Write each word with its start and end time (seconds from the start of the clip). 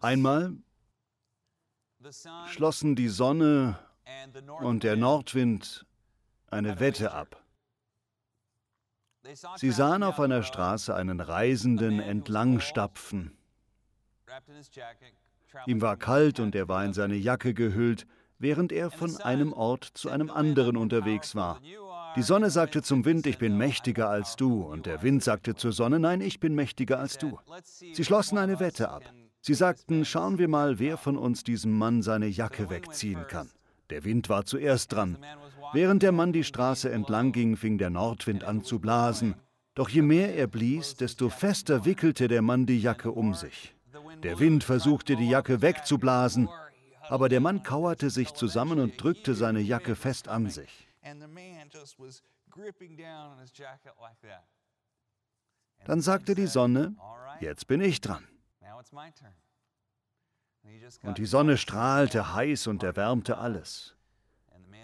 Einmal 0.00 0.52
schlossen 2.48 2.96
die 2.96 3.08
Sonne 3.08 3.78
und 4.60 4.82
der 4.82 4.96
Nordwind 4.96 5.86
eine 6.48 6.80
Wette 6.80 7.12
ab. 7.12 7.42
Sie 9.56 9.70
sahen 9.70 10.02
auf 10.02 10.20
einer 10.20 10.42
Straße 10.42 10.94
einen 10.94 11.20
Reisenden 11.20 12.00
entlangstapfen. 12.00 13.36
Ihm 15.66 15.80
war 15.80 15.96
kalt 15.96 16.40
und 16.40 16.54
er 16.54 16.68
war 16.68 16.84
in 16.84 16.92
seine 16.92 17.14
Jacke 17.14 17.54
gehüllt, 17.54 18.06
während 18.38 18.72
er 18.72 18.90
von 18.90 19.16
einem 19.18 19.52
Ort 19.52 19.84
zu 19.84 20.10
einem 20.10 20.30
anderen 20.30 20.76
unterwegs 20.76 21.34
war. 21.34 21.60
Die 22.16 22.22
Sonne 22.22 22.50
sagte 22.50 22.82
zum 22.82 23.04
Wind, 23.04 23.26
ich 23.26 23.38
bin 23.38 23.56
mächtiger 23.56 24.08
als 24.08 24.36
du, 24.36 24.62
und 24.62 24.86
der 24.86 25.02
Wind 25.02 25.24
sagte 25.24 25.54
zur 25.54 25.72
Sonne, 25.72 25.98
nein, 25.98 26.20
ich 26.20 26.38
bin 26.38 26.54
mächtiger 26.54 26.98
als 26.98 27.18
du. 27.18 27.38
Sie 27.64 28.04
schlossen 28.04 28.38
eine 28.38 28.60
Wette 28.60 28.88
ab. 28.88 29.02
Sie 29.46 29.52
sagten, 29.52 30.06
schauen 30.06 30.38
wir 30.38 30.48
mal, 30.48 30.78
wer 30.78 30.96
von 30.96 31.18
uns 31.18 31.44
diesem 31.44 31.76
Mann 31.76 32.00
seine 32.00 32.28
Jacke 32.28 32.70
wegziehen 32.70 33.26
kann. 33.26 33.50
Der 33.90 34.02
Wind 34.02 34.30
war 34.30 34.46
zuerst 34.46 34.94
dran. 34.94 35.18
Während 35.74 36.02
der 36.02 36.12
Mann 36.12 36.32
die 36.32 36.44
Straße 36.44 36.90
entlang 36.90 37.32
ging, 37.32 37.58
fing 37.58 37.76
der 37.76 37.90
Nordwind 37.90 38.42
an 38.42 38.64
zu 38.64 38.78
blasen. 38.78 39.34
Doch 39.74 39.90
je 39.90 40.00
mehr 40.00 40.34
er 40.34 40.46
blies, 40.46 40.96
desto 40.96 41.28
fester 41.28 41.84
wickelte 41.84 42.26
der 42.26 42.40
Mann 42.40 42.64
die 42.64 42.80
Jacke 42.80 43.10
um 43.10 43.34
sich. 43.34 43.74
Der 44.22 44.38
Wind 44.38 44.64
versuchte, 44.64 45.14
die 45.14 45.28
Jacke 45.28 45.60
wegzublasen, 45.60 46.48
aber 47.02 47.28
der 47.28 47.40
Mann 47.40 47.62
kauerte 47.62 48.08
sich 48.08 48.32
zusammen 48.32 48.80
und 48.80 48.98
drückte 48.98 49.34
seine 49.34 49.60
Jacke 49.60 49.94
fest 49.94 50.26
an 50.26 50.48
sich. 50.48 50.88
Dann 55.84 56.00
sagte 56.00 56.34
die 56.34 56.46
Sonne, 56.46 56.96
jetzt 57.40 57.66
bin 57.66 57.82
ich 57.82 58.00
dran. 58.00 58.24
Und 61.02 61.18
die 61.18 61.26
Sonne 61.26 61.58
strahlte 61.58 62.34
heiß 62.34 62.66
und 62.66 62.82
erwärmte 62.82 63.38
alles. 63.38 63.94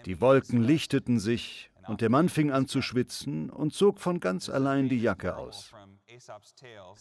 Die 0.05 0.21
Wolken 0.21 0.61
lichteten 0.63 1.19
sich 1.19 1.71
und 1.87 2.01
der 2.01 2.09
Mann 2.09 2.29
fing 2.29 2.51
an 2.51 2.67
zu 2.67 2.81
schwitzen 2.81 3.49
und 3.49 3.73
zog 3.73 3.99
von 3.99 4.19
ganz 4.19 4.49
allein 4.49 4.89
die 4.89 5.01
Jacke 5.01 5.35
aus. 5.35 5.71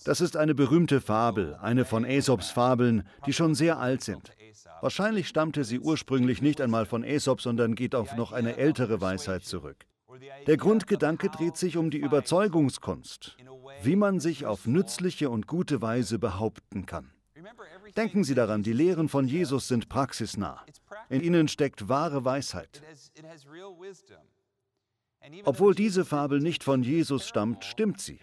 Das 0.05 0.20
ist 0.20 0.36
eine 0.36 0.55
berühmte 0.55 1.00
Fabel, 1.00 1.56
eine 1.56 1.84
von 1.84 2.05
Aesops 2.05 2.50
Fabeln, 2.50 3.06
die 3.27 3.33
schon 3.33 3.55
sehr 3.55 3.78
alt 3.78 4.02
sind. 4.02 4.33
Wahrscheinlich 4.80 5.28
stammte 5.28 5.64
sie 5.64 5.80
ursprünglich 5.80 6.42
nicht 6.42 6.60
einmal 6.60 6.86
von 6.86 7.05
Aesop, 7.05 7.40
sondern 7.40 7.74
geht 7.74 7.94
auf 7.94 8.16
noch 8.16 8.33
eine 8.33 8.56
ältere 8.56 9.00
Weisheit 9.00 9.44
zurück. 9.44 9.86
Der 10.47 10.56
Grundgedanke 10.56 11.28
dreht 11.28 11.56
sich 11.56 11.77
um 11.77 11.91
die 11.91 11.98
Überzeugungskunst, 11.98 13.36
wie 13.83 13.97
man 13.97 14.20
sich 14.20 14.47
auf 14.47 14.67
nützliche 14.67 15.30
und 15.30 15.47
gute 15.47 15.80
Weise 15.80 16.19
behaupten 16.19 16.86
kann. 16.86 17.12
Denken 17.97 18.25
Sie 18.25 18.34
daran, 18.34 18.62
die 18.62 18.72
Lehren 18.72 19.08
von 19.08 19.27
Jesus 19.27 19.69
sind 19.69 19.89
praxisnah. 19.89 20.64
In 21.08 21.22
ihnen 21.22 21.48
steckt 21.48 21.89
wahre 21.89 22.25
Weisheit. 22.25 22.83
Obwohl 25.44 25.75
diese 25.75 26.05
Fabel 26.05 26.41
nicht 26.41 26.64
von 26.64 26.83
Jesus 26.83 27.27
stammt, 27.28 27.64
stimmt 27.64 28.00
sie. 28.00 28.19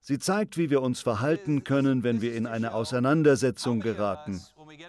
Sie 0.00 0.18
zeigt, 0.20 0.56
wie 0.56 0.70
wir 0.70 0.82
uns 0.82 1.00
verhalten 1.00 1.64
können, 1.64 2.04
wenn 2.04 2.20
wir 2.20 2.34
in 2.34 2.46
eine 2.46 2.74
Auseinandersetzung 2.74 3.80
geraten, 3.80 4.40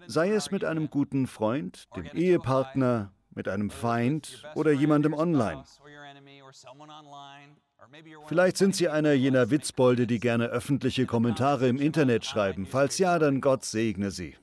sei 0.05 0.29
es 0.29 0.51
mit 0.51 0.63
einem 0.63 0.91
guten 0.91 1.25
Freund, 1.25 1.87
dem 1.95 2.05
Ehepartner, 2.13 3.11
mit 3.37 3.47
einem 3.47 3.69
Feind 3.69 4.43
oder 4.55 4.71
jemandem 4.71 5.13
online. 5.13 5.63
Vielleicht 8.27 8.57
sind 8.57 8.75
Sie 8.75 8.89
einer 8.89 9.13
jener 9.13 9.49
Witzbolde, 9.49 10.07
die 10.07 10.19
gerne 10.19 10.47
öffentliche 10.47 11.05
Kommentare 11.05 11.67
im 11.69 11.77
Internet 11.77 12.25
schreiben. 12.25 12.65
Falls 12.65 12.97
ja, 12.97 13.17
dann 13.19 13.39
Gott 13.39 13.63
segne 13.63 14.11
Sie. 14.11 14.35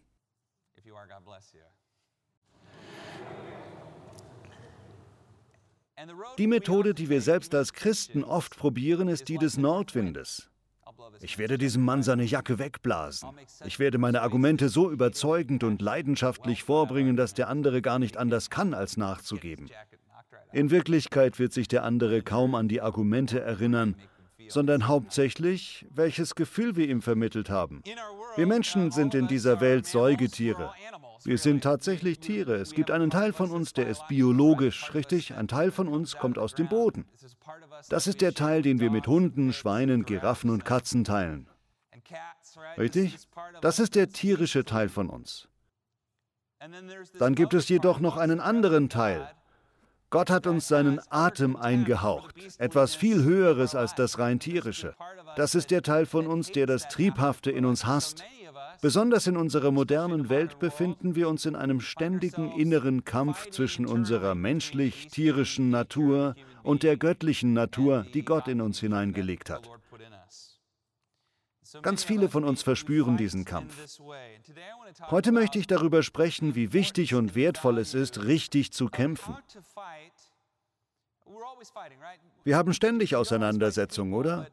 Die 6.39 6.47
Methode, 6.47 6.95
die 6.95 7.09
wir 7.09 7.21
selbst 7.21 7.55
als 7.55 7.73
Christen 7.73 8.25
oft 8.25 8.57
probieren, 8.57 9.09
ist 9.09 9.29
die 9.29 9.39
des 9.39 9.57
Nordwindes. 9.57 10.51
Ich 11.25 11.39
werde 11.39 11.57
diesem 11.57 11.83
Mann 11.83 12.03
seine 12.03 12.25
Jacke 12.25 12.59
wegblasen. 12.59 13.31
Ich 13.65 13.79
werde 13.79 13.97
meine 13.97 14.21
Argumente 14.21 14.69
so 14.69 14.91
überzeugend 14.91 15.65
und 15.65 15.81
leidenschaftlich 15.81 16.63
vorbringen, 16.63 17.17
dass 17.17 17.33
der 17.33 17.49
andere 17.49 17.81
gar 17.81 17.99
nicht 17.99 18.19
anders 18.19 18.51
kann, 18.51 18.75
als 18.75 18.99
nachzugeben. 18.99 19.71
In 20.53 20.71
Wirklichkeit 20.71 21.39
wird 21.39 21.55
sich 21.55 21.67
der 21.67 21.83
andere 21.83 22.21
kaum 22.21 22.55
an 22.55 22.69
die 22.69 22.83
Argumente 22.83 23.41
erinnern, 23.41 23.97
sondern 24.49 24.87
hauptsächlich, 24.87 25.87
welches 25.91 26.35
Gefühl 26.35 26.77
wir 26.77 26.91
ihm 26.91 27.01
vermittelt 27.01 27.49
haben. 27.49 27.83
Wir 28.37 28.47
Menschen 28.47 28.91
sind 28.91 29.15
in 29.15 29.27
dieser 29.27 29.63
Welt 29.63 29.87
Säugetiere. 29.87 30.75
Wir 31.25 31.39
sind 31.39 31.65
tatsächlich 31.65 32.21
Tiere. 32.21 32.57
Es 32.57 32.73
gibt 32.73 32.91
einen 32.91 33.09
Teil 33.09 33.33
von 33.33 33.51
uns, 33.51 33.73
der 33.73 33.89
ist 33.89 34.07
biologisch, 34.09 34.93
richtig? 34.93 35.35
Ein 35.35 35.49
Teil 35.49 35.71
von 35.71 35.89
uns 35.89 36.17
kommt 36.17 36.39
aus 36.39 36.55
dem 36.55 36.69
Boden. 36.69 37.07
Das 37.89 38.07
ist 38.07 38.21
der 38.21 38.35
Teil, 38.35 38.61
den 38.61 38.79
wir 38.79 38.91
mit 38.91 39.07
Hunden, 39.07 39.55
Schweinen, 39.55 40.05
Giraffen 40.05 40.51
und 40.51 40.67
Katzen 40.67 41.03
teilen. 41.03 41.49
Richtig? 42.77 43.17
Das 43.63 43.79
ist 43.79 43.95
der 43.95 44.11
tierische 44.11 44.67
Teil 44.67 44.91
von 44.91 45.09
uns. 45.09 45.49
Dann 47.19 47.35
gibt 47.35 47.55
es 47.55 47.69
jedoch 47.69 48.01
noch 48.01 48.19
einen 48.19 48.41
anderen 48.41 48.91
Teil. 48.91 49.31
Gott 50.11 50.31
hat 50.31 50.47
uns 50.47 50.69
seinen 50.69 51.01
Atem 51.11 51.57
eingehaucht, 51.57 52.37
etwas 52.59 52.95
viel 52.95 53.25
Höheres 53.25 53.75
als 53.75 53.95
das 53.95 54.19
rein 54.19 54.39
tierische. 54.39 54.95
Das 55.37 55.55
ist 55.55 55.71
der 55.71 55.83
Teil 55.83 56.07
von 56.07 56.27
uns, 56.27 56.53
der 56.53 56.67
das 56.67 56.89
Triebhafte 56.89 57.51
in 57.51 57.65
uns 57.65 57.85
hasst, 57.85 58.23
Besonders 58.81 59.27
in 59.27 59.37
unserer 59.37 59.71
modernen 59.71 60.29
Welt 60.29 60.59
befinden 60.59 61.15
wir 61.15 61.29
uns 61.29 61.47
in 61.47 61.57
einem 61.57 61.81
ständigen 61.81 62.53
inneren 62.53 63.05
Kampf 63.05 63.51
zwischen 63.51 63.87
unserer 63.87 64.35
menschlich-tierischen 64.35 65.71
Natur 65.71 66.35
und 66.63 66.83
der 66.83 66.97
göttlichen 66.97 67.53
Natur, 67.53 68.07
die 68.15 68.25
Gott 68.25 68.49
in 68.49 68.61
uns 68.61 68.81
hineingelegt 68.81 69.51
hat. 69.51 69.71
Ganz 71.83 72.05
viele 72.05 72.29
von 72.29 72.45
uns 72.45 72.63
verspüren 72.63 73.17
diesen 73.17 73.45
Kampf. 73.45 73.99
Heute 75.11 75.33
möchte 75.33 75.59
ich 75.59 75.67
darüber 75.67 76.03
sprechen, 76.03 76.55
wie 76.55 76.73
wichtig 76.73 77.15
und 77.15 77.35
wertvoll 77.35 77.79
es 77.79 77.95
ist, 77.95 78.25
richtig 78.25 78.73
zu 78.73 78.89
kämpfen. 78.89 79.37
Wir 82.45 82.57
haben 82.57 82.73
ständig 82.73 83.17
Auseinandersetzungen, 83.17 84.15
oder? 84.15 84.47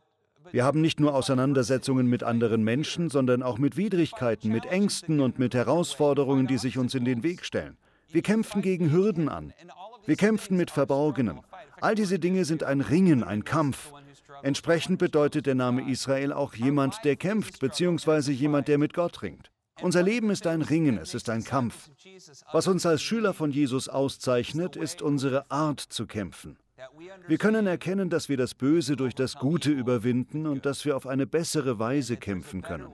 Wir 0.52 0.66
haben 0.66 0.82
nicht 0.82 1.00
nur 1.00 1.16
Auseinandersetzungen 1.16 2.08
mit 2.08 2.24
anderen 2.24 2.64
Menschen, 2.64 3.10
sondern 3.10 3.42
auch 3.42 3.58
mit 3.58 3.78
Widrigkeiten, 3.78 4.52
mit 4.52 4.66
Ängsten 4.66 5.22
und 5.22 5.40
mit 5.40 5.54
Herausforderungen, 5.54 6.48
die 6.48 6.58
sich 6.58 6.78
uns 6.78 6.94
in 6.94 7.06
den 7.06 7.24
Weg 7.24 7.46
stellen. 7.46 7.78
Wir 8.10 8.22
kämpfen 8.22 8.62
gegen 8.62 8.92
Hürden 8.92 9.30
an. 9.30 9.54
Wir 10.06 10.18
kämpfen 10.18 10.58
mit 10.58 10.70
Verborgenem. 10.70 11.40
All 11.80 11.96
diese 11.96 12.20
Dinge 12.20 12.44
sind 12.44 12.64
ein 12.64 12.82
Ringen, 12.82 13.24
ein 13.24 13.46
Kampf. 13.46 13.94
Entsprechend 14.44 15.00
bedeutet 15.00 15.46
der 15.46 15.56
Name 15.56 15.90
Israel 15.90 16.34
auch 16.34 16.54
jemand, 16.56 16.98
der 17.06 17.16
kämpft, 17.16 17.60
beziehungsweise 17.60 18.32
jemand, 18.32 18.68
der 18.68 18.78
mit 18.78 18.94
Gott 18.94 19.22
ringt. 19.22 19.52
Unser 19.82 20.04
Leben 20.04 20.30
ist 20.30 20.46
ein 20.48 20.62
Ringen, 20.62 20.98
es 20.98 21.14
ist 21.14 21.30
ein 21.30 21.44
Kampf. 21.44 21.90
Was 22.52 22.68
uns 22.68 22.86
als 22.86 23.02
Schüler 23.02 23.34
von 23.34 23.52
Jesus 23.52 23.88
auszeichnet, 23.88 24.76
ist 24.76 25.02
unsere 25.02 25.50
Art 25.50 25.80
zu 25.80 26.06
kämpfen. 26.06 26.58
Wir 27.28 27.38
können 27.38 27.68
erkennen, 27.68 28.10
dass 28.10 28.30
wir 28.30 28.38
das 28.38 28.54
Böse 28.54 28.96
durch 28.96 29.16
das 29.16 29.36
Gute 29.36 29.72
überwinden 29.72 30.48
und 30.48 30.66
dass 30.66 30.86
wir 30.86 30.96
auf 30.96 31.08
eine 31.08 31.28
bessere 31.28 31.80
Weise 31.80 32.18
kämpfen 32.18 32.62
können. 32.62 32.88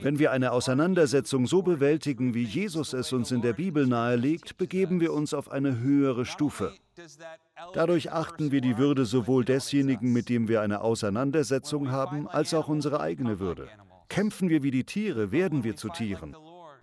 Wenn 0.00 0.18
wir 0.18 0.30
eine 0.30 0.52
Auseinandersetzung 0.52 1.46
so 1.46 1.62
bewältigen, 1.62 2.34
wie 2.34 2.44
Jesus 2.44 2.92
es 2.92 3.12
uns 3.12 3.30
in 3.30 3.42
der 3.42 3.52
Bibel 3.52 3.86
nahelegt, 3.86 4.56
begeben 4.56 5.00
wir 5.00 5.12
uns 5.12 5.34
auf 5.34 5.50
eine 5.50 5.80
höhere 5.80 6.24
Stufe. 6.24 6.72
Dadurch 7.72 8.12
achten 8.12 8.50
wir 8.50 8.60
die 8.60 8.78
Würde 8.78 9.04
sowohl 9.04 9.44
desjenigen, 9.44 10.12
mit 10.12 10.28
dem 10.28 10.48
wir 10.48 10.60
eine 10.60 10.80
Auseinandersetzung 10.82 11.90
haben, 11.90 12.28
als 12.28 12.54
auch 12.54 12.68
unsere 12.68 13.00
eigene 13.00 13.38
Würde. 13.38 13.68
Kämpfen 14.08 14.48
wir 14.48 14.62
wie 14.62 14.70
die 14.70 14.84
Tiere, 14.84 15.30
werden 15.32 15.64
wir 15.64 15.76
zu 15.76 15.88
Tieren. 15.88 16.34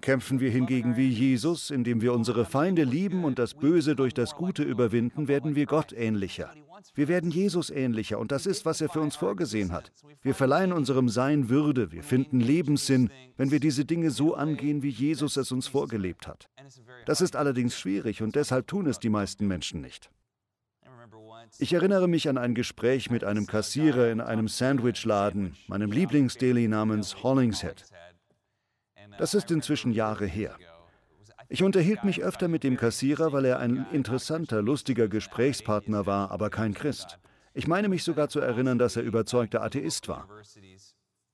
Kämpfen 0.02 0.40
wir 0.40 0.52
hingegen 0.52 0.96
wie 0.96 1.10
Jesus, 1.10 1.72
indem 1.72 2.02
wir 2.02 2.14
unsere 2.14 2.46
Feinde 2.46 2.84
lieben 2.84 3.24
und 3.24 3.40
das 3.40 3.54
Böse 3.54 3.96
durch 3.96 4.14
das 4.14 4.36
Gute 4.36 4.64
überwinden, 4.64 5.28
werden 5.28 5.56
wir 5.56 5.66
Gott 5.66 5.92
ähnlicher. 5.94 6.52
Wir 6.94 7.08
werden 7.08 7.32
Jesus 7.32 7.70
ähnlicher 7.70 8.20
und 8.20 8.32
das 8.32 8.46
ist, 8.46 8.66
was 8.66 8.82
er 8.82 8.90
für 8.90 9.02
uns 9.02 9.16
vorgesehen 9.16 9.72
hat. 9.72 9.92
Wir 10.22 10.36
verleihen 10.36 10.72
unserem 10.72 11.10
Sein 11.10 11.50
Würde, 11.50 11.92
wir 11.92 12.04
finden 12.04 12.40
Lebenssinn, 12.40 13.10
wenn 13.36 13.52
wir 13.52 13.60
diese 13.60 13.86
Dinge 13.86 14.12
so 14.12 14.36
angehen, 14.36 14.84
wie 14.84 14.90
Jesus 14.90 15.38
es 15.38 15.52
uns 15.52 15.68
vorgelebt 15.68 16.28
hat. 16.28 16.50
Das 17.06 17.22
ist 17.22 17.36
allerdings 17.36 17.78
schwierig 17.78 18.22
und 18.22 18.36
deshalb 18.36 18.68
tun 18.68 18.88
es 18.88 19.00
die 19.00 19.10
meisten 19.10 19.48
Menschen 19.48 19.82
nicht. 19.82 20.10
Ich 21.60 21.74
erinnere 21.74 22.08
mich 22.08 22.30
an 22.30 22.38
ein 22.38 22.54
Gespräch 22.54 23.10
mit 23.10 23.24
einem 23.24 23.48
Kassierer 23.48 24.12
in 24.12 24.22
einem 24.22 24.48
Sandwichladen, 24.48 25.56
meinem 25.68 25.92
Lieblingsdeli 25.92 26.68
namens 26.68 27.24
Hollingshead. 27.24 27.86
Das 29.18 29.34
ist 29.34 29.52
inzwischen 29.52 29.92
Jahre 29.92 30.26
her. 30.26 30.56
Ich 31.50 31.64
unterhielt 31.64 32.04
mich 32.04 32.22
öfter 32.22 32.48
mit 32.48 32.64
dem 32.64 32.76
Kassierer, 32.76 33.32
weil 33.32 33.46
er 33.46 33.60
ein 33.60 33.86
interessanter, 33.94 34.62
lustiger 34.62 35.08
Gesprächspartner 35.08 36.06
war, 36.06 36.32
aber 36.32 36.50
kein 36.50 36.74
Christ. 36.74 37.20
Ich 37.54 37.68
meine 37.68 37.88
mich 37.88 38.04
sogar 38.04 38.28
zu 38.30 38.40
erinnern, 38.40 38.78
dass 38.78 38.98
er 38.98 39.04
überzeugter 39.04 39.64
Atheist 39.64 40.08
war. 40.08 40.28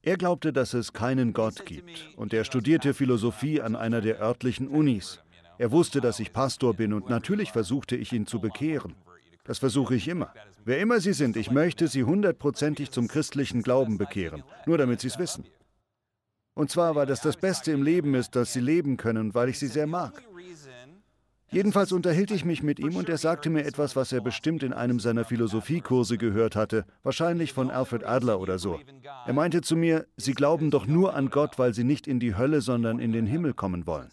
Er 0.03 0.17
glaubte, 0.17 0.53
dass 0.53 0.73
es 0.73 0.93
keinen 0.93 1.33
Gott 1.33 1.65
gibt 1.65 2.09
und 2.15 2.33
er 2.33 2.43
studierte 2.43 2.93
Philosophie 2.93 3.61
an 3.61 3.75
einer 3.75 4.01
der 4.01 4.19
örtlichen 4.21 4.67
Unis. 4.67 5.19
Er 5.57 5.71
wusste, 5.71 6.01
dass 6.01 6.19
ich 6.19 6.33
Pastor 6.33 6.73
bin 6.73 6.93
und 6.93 7.09
natürlich 7.09 7.51
versuchte 7.51 7.95
ich 7.95 8.11
ihn 8.11 8.27
zu 8.27 8.39
bekehren. 8.39 8.95
Das 9.45 9.59
versuche 9.59 9.95
ich 9.95 10.07
immer. 10.07 10.33
Wer 10.63 10.79
immer 10.79 10.99
Sie 10.99 11.13
sind, 11.13 11.35
ich 11.37 11.51
möchte 11.51 11.87
Sie 11.87 12.03
hundertprozentig 12.03 12.91
zum 12.91 13.07
christlichen 13.07 13.61
Glauben 13.61 13.97
bekehren, 13.97 14.43
nur 14.65 14.77
damit 14.77 15.01
Sie 15.01 15.07
es 15.07 15.19
wissen. 15.19 15.45
Und 16.55 16.69
zwar, 16.69 16.95
weil 16.95 17.05
das 17.05 17.21
das 17.21 17.37
Beste 17.37 17.71
im 17.71 17.83
Leben 17.83 18.13
ist, 18.13 18.35
das 18.35 18.53
Sie 18.53 18.59
leben 18.59 18.97
können, 18.97 19.33
weil 19.33 19.49
ich 19.49 19.59
Sie 19.59 19.67
sehr 19.67 19.87
mag. 19.87 20.21
Jedenfalls 21.53 21.91
unterhielt 21.91 22.31
ich 22.31 22.45
mich 22.45 22.63
mit 22.63 22.79
ihm 22.79 22.95
und 22.95 23.09
er 23.09 23.19
sagte 23.19 23.51
mir 23.51 23.63
etwas, 23.63 23.95
was 23.95 24.11
er 24.11 24.21
bestimmt 24.21 24.63
in 24.63 24.73
einem 24.73 24.99
seiner 24.99 25.23
Philosophiekurse 25.23 26.17
gehört 26.17 26.55
hatte, 26.55 26.83
wahrscheinlich 27.03 27.53
von 27.53 27.69
Alfred 27.69 28.03
Adler 28.03 28.39
oder 28.39 28.57
so. 28.57 28.79
Er 29.27 29.33
meinte 29.33 29.61
zu 29.61 29.75
mir, 29.75 30.07
Sie 30.17 30.33
glauben 30.33 30.71
doch 30.71 30.87
nur 30.87 31.13
an 31.13 31.29
Gott, 31.29 31.59
weil 31.59 31.75
Sie 31.75 31.83
nicht 31.83 32.07
in 32.07 32.19
die 32.19 32.35
Hölle, 32.35 32.61
sondern 32.61 32.97
in 32.97 33.11
den 33.11 33.27
Himmel 33.27 33.53
kommen 33.53 33.85
wollen. 33.85 34.09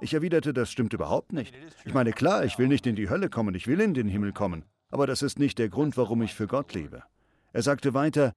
Ich 0.00 0.14
erwiderte, 0.14 0.52
das 0.52 0.70
stimmt 0.70 0.92
überhaupt 0.92 1.32
nicht. 1.32 1.52
Ich 1.84 1.94
meine, 1.94 2.12
klar, 2.12 2.44
ich 2.44 2.58
will 2.58 2.68
nicht 2.68 2.86
in 2.86 2.94
die 2.94 3.08
Hölle 3.08 3.28
kommen, 3.28 3.56
ich 3.56 3.66
will 3.66 3.80
in 3.80 3.94
den 3.94 4.06
Himmel 4.06 4.32
kommen, 4.32 4.64
aber 4.90 5.08
das 5.08 5.22
ist 5.22 5.40
nicht 5.40 5.58
der 5.58 5.70
Grund, 5.70 5.96
warum 5.96 6.22
ich 6.22 6.34
für 6.34 6.46
Gott 6.46 6.74
lebe. 6.74 7.02
Er 7.52 7.62
sagte 7.62 7.92
weiter, 7.94 8.32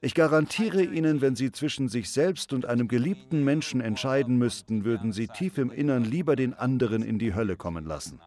ich 0.00 0.14
garantiere 0.14 0.82
Ihnen, 0.82 1.20
wenn 1.20 1.36
Sie 1.36 1.52
zwischen 1.52 1.88
sich 1.88 2.10
selbst 2.10 2.52
und 2.52 2.66
einem 2.66 2.88
geliebten 2.88 3.44
Menschen 3.44 3.80
entscheiden 3.80 4.36
müssten, 4.36 4.84
würden 4.84 5.12
Sie 5.12 5.28
tief 5.28 5.58
im 5.58 5.70
Innern 5.70 6.04
lieber 6.04 6.36
den 6.36 6.54
anderen 6.54 7.02
in 7.02 7.18
die 7.18 7.34
Hölle 7.34 7.56
kommen 7.56 7.84
lassen. 7.84 8.20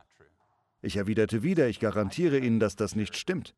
Ich 0.82 0.98
erwiderte 0.98 1.44
wieder, 1.44 1.68
ich 1.68 1.80
garantiere 1.80 2.38
Ihnen, 2.38 2.60
dass 2.60 2.76
das 2.76 2.96
nicht 2.96 3.16
stimmt. 3.16 3.56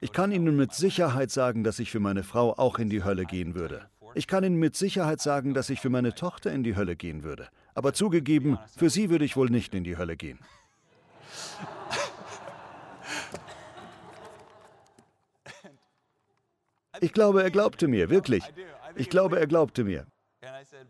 Ich 0.00 0.12
kann 0.12 0.32
Ihnen 0.32 0.56
mit 0.56 0.74
Sicherheit 0.74 1.30
sagen, 1.30 1.64
dass 1.64 1.78
ich 1.78 1.90
für 1.90 2.00
meine 2.00 2.22
Frau 2.22 2.52
auch 2.54 2.78
in 2.78 2.90
die 2.90 3.04
Hölle 3.04 3.24
gehen 3.24 3.54
würde. 3.54 3.88
Ich 4.14 4.26
kann 4.26 4.44
Ihnen 4.44 4.56
mit 4.56 4.76
Sicherheit 4.76 5.20
sagen, 5.20 5.54
dass 5.54 5.70
ich 5.70 5.80
für 5.80 5.90
meine 5.90 6.14
Tochter 6.14 6.52
in 6.52 6.62
die 6.62 6.76
Hölle 6.76 6.96
gehen 6.96 7.22
würde. 7.22 7.48
Aber 7.74 7.92
zugegeben, 7.92 8.58
für 8.76 8.90
sie 8.90 9.10
würde 9.10 9.24
ich 9.24 9.36
wohl 9.36 9.50
nicht 9.50 9.74
in 9.74 9.84
die 9.84 9.96
Hölle 9.96 10.16
gehen. 10.16 10.38
Ich 17.00 17.12
glaube, 17.12 17.42
er 17.42 17.50
glaubte 17.50 17.88
mir, 17.88 18.10
wirklich. 18.10 18.44
Ich 18.96 19.08
glaube, 19.08 19.38
er 19.38 19.46
glaubte 19.46 19.84
mir. 19.84 20.06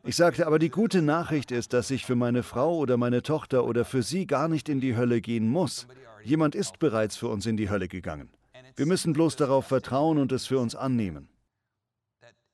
Ich 0.05 0.17
sagte, 0.17 0.47
aber 0.47 0.59
die 0.59 0.71
gute 0.71 1.03
Nachricht 1.03 1.51
ist, 1.51 1.73
dass 1.73 1.91
ich 1.91 2.05
für 2.05 2.17
meine 2.17 2.43
Frau 2.43 2.77
oder 2.77 2.97
meine 2.97 3.23
Tochter 3.23 3.65
oder 3.65 3.85
für 3.85 4.03
sie 4.03 4.27
gar 4.27 4.49
nicht 4.49 4.69
in 4.69 4.81
die 4.81 4.97
Hölle 4.97 5.21
gehen 5.21 5.49
muss. 5.49 5.87
Jemand 6.23 6.55
ist 6.55 6.79
bereits 6.79 7.17
für 7.17 7.29
uns 7.29 7.47
in 7.47 7.57
die 7.57 7.71
Hölle 7.71 7.89
gegangen. 7.89 8.31
Wir 8.77 8.87
müssen 8.87 9.13
bloß 9.13 9.37
darauf 9.37 9.67
vertrauen 9.67 10.19
und 10.19 10.33
es 10.33 10.47
für 10.47 10.59
uns 10.59 10.75
annehmen. 10.75 11.29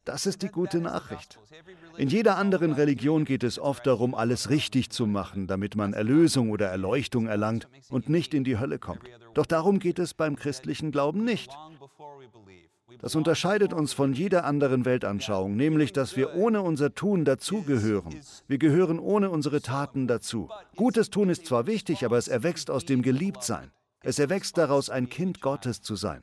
Das 0.05 0.27
ist 0.27 0.43
die 0.43 0.49
gute 0.49 0.81
Nachricht. 0.81 1.39
In 1.97 2.09
jeder 2.09 2.37
anderen 2.37 2.73
Religion 2.73 3.25
geht 3.25 3.43
es 3.43 3.59
oft 3.59 3.87
darum, 3.87 4.15
alles 4.15 4.51
richtig 4.51 4.91
zu 4.91 5.07
machen, 5.07 5.47
damit 5.47 5.77
man 5.77 5.95
Erlösung 5.95 6.51
oder 6.51 6.69
Erleuchtung 6.69 7.27
erlangt 7.27 7.69
und 7.89 8.09
nicht 8.09 8.35
in 8.35 8.45
die 8.45 8.59
Hölle 8.59 8.79
kommt. 8.79 9.05
Doch 9.33 9.47
darum 9.47 9.79
geht 9.79 9.99
es 9.99 10.13
beim 10.13 10.37
christlichen 10.37 10.93
Glauben 10.93 11.25
nicht. 11.25 11.51
Das 13.01 13.15
unterscheidet 13.15 13.73
uns 13.73 13.93
von 13.93 14.13
jeder 14.13 14.45
anderen 14.45 14.85
Weltanschauung, 14.85 15.57
nämlich 15.57 15.93
dass 15.93 16.17
wir 16.17 16.35
ohne 16.35 16.63
unser 16.63 16.95
Tun 16.95 17.25
dazugehören. 17.25 18.15
Wir 18.49 18.59
gehören 18.59 18.99
ohne 18.99 19.31
unsere 19.31 19.61
Taten 19.61 20.07
dazu. 20.07 20.49
Gutes 20.77 21.11
Tun 21.11 21.29
ist 21.29 21.47
zwar 21.47 21.67
wichtig, 21.67 22.05
aber 22.05 22.19
es 22.19 22.29
erwächst 22.29 22.71
aus 22.71 22.85
dem 22.85 23.03
Geliebtsein. 23.03 23.71
Es 24.03 24.19
erwächst 24.19 24.59
daraus, 24.59 24.91
ein 24.91 25.09
Kind 25.09 25.41
Gottes 25.41 25.81
zu 25.81 25.97
sein. 25.97 26.23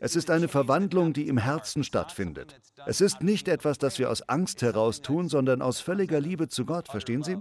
Es 0.00 0.16
ist 0.16 0.30
eine 0.30 0.48
Verwandlung, 0.48 1.12
die 1.12 1.28
im 1.28 1.38
Herzen 1.38 1.82
stattfindet. 1.82 2.60
Es 2.86 3.00
ist 3.00 3.22
nicht 3.22 3.48
etwas, 3.48 3.78
das 3.78 3.98
wir 3.98 4.10
aus 4.10 4.22
Angst 4.28 4.62
heraus 4.62 5.00
tun, 5.00 5.28
sondern 5.28 5.62
aus 5.62 5.80
völliger 5.80 6.20
Liebe 6.20 6.48
zu 6.48 6.64
Gott, 6.64 6.88
verstehen 6.88 7.22
Sie? 7.22 7.38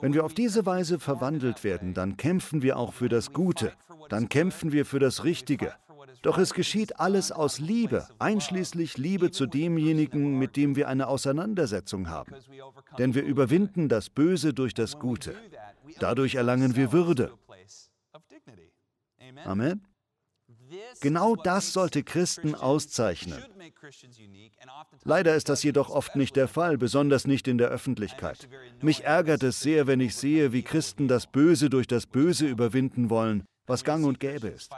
Wenn 0.00 0.14
wir 0.14 0.24
auf 0.24 0.34
diese 0.34 0.66
Weise 0.66 0.98
verwandelt 0.98 1.64
werden, 1.64 1.94
dann 1.94 2.16
kämpfen 2.16 2.62
wir 2.62 2.76
auch 2.76 2.92
für 2.92 3.08
das 3.08 3.32
Gute, 3.32 3.72
dann 4.08 4.28
kämpfen 4.28 4.72
wir 4.72 4.86
für 4.86 4.98
das 4.98 5.24
Richtige. 5.24 5.74
Doch 6.22 6.38
es 6.38 6.54
geschieht 6.54 7.00
alles 7.00 7.32
aus 7.32 7.58
Liebe, 7.58 8.06
einschließlich 8.18 8.96
Liebe 8.96 9.30
zu 9.30 9.46
demjenigen, 9.46 10.38
mit 10.38 10.56
dem 10.56 10.76
wir 10.76 10.88
eine 10.88 11.08
Auseinandersetzung 11.08 12.08
haben. 12.08 12.34
Denn 12.98 13.14
wir 13.14 13.24
überwinden 13.24 13.88
das 13.88 14.08
Böse 14.08 14.54
durch 14.54 14.74
das 14.74 14.98
Gute. 14.98 15.34
Dadurch 15.98 16.36
erlangen 16.36 16.76
wir 16.76 16.92
Würde. 16.92 17.32
Amen. 19.44 19.91
Genau 21.00 21.36
das 21.36 21.72
sollte 21.72 22.02
Christen 22.02 22.54
auszeichnen. 22.54 23.42
Leider 25.04 25.34
ist 25.34 25.48
das 25.48 25.62
jedoch 25.62 25.90
oft 25.90 26.16
nicht 26.16 26.36
der 26.36 26.48
Fall, 26.48 26.78
besonders 26.78 27.26
nicht 27.26 27.48
in 27.48 27.58
der 27.58 27.68
Öffentlichkeit. 27.68 28.48
Mich 28.80 29.04
ärgert 29.04 29.42
es 29.42 29.60
sehr, 29.60 29.86
wenn 29.86 30.00
ich 30.00 30.14
sehe, 30.14 30.52
wie 30.52 30.62
Christen 30.62 31.08
das 31.08 31.26
Böse 31.26 31.70
durch 31.70 31.86
das 31.86 32.06
Böse 32.06 32.46
überwinden 32.46 33.10
wollen, 33.10 33.44
was 33.66 33.84
gang 33.84 34.04
und 34.04 34.20
gäbe 34.20 34.48
ist. 34.48 34.72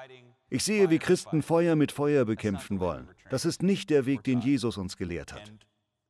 Ich 0.50 0.64
sehe, 0.64 0.90
wie 0.90 0.98
Christen 0.98 1.42
Feuer 1.42 1.76
mit 1.76 1.92
Feuer 1.92 2.24
bekämpfen 2.24 2.80
wollen. 2.80 3.08
Das 3.30 3.44
ist 3.44 3.62
nicht 3.62 3.90
der 3.90 4.06
Weg, 4.06 4.22
den 4.24 4.40
Jesus 4.40 4.76
uns 4.76 4.96
gelehrt 4.96 5.32
hat. 5.32 5.52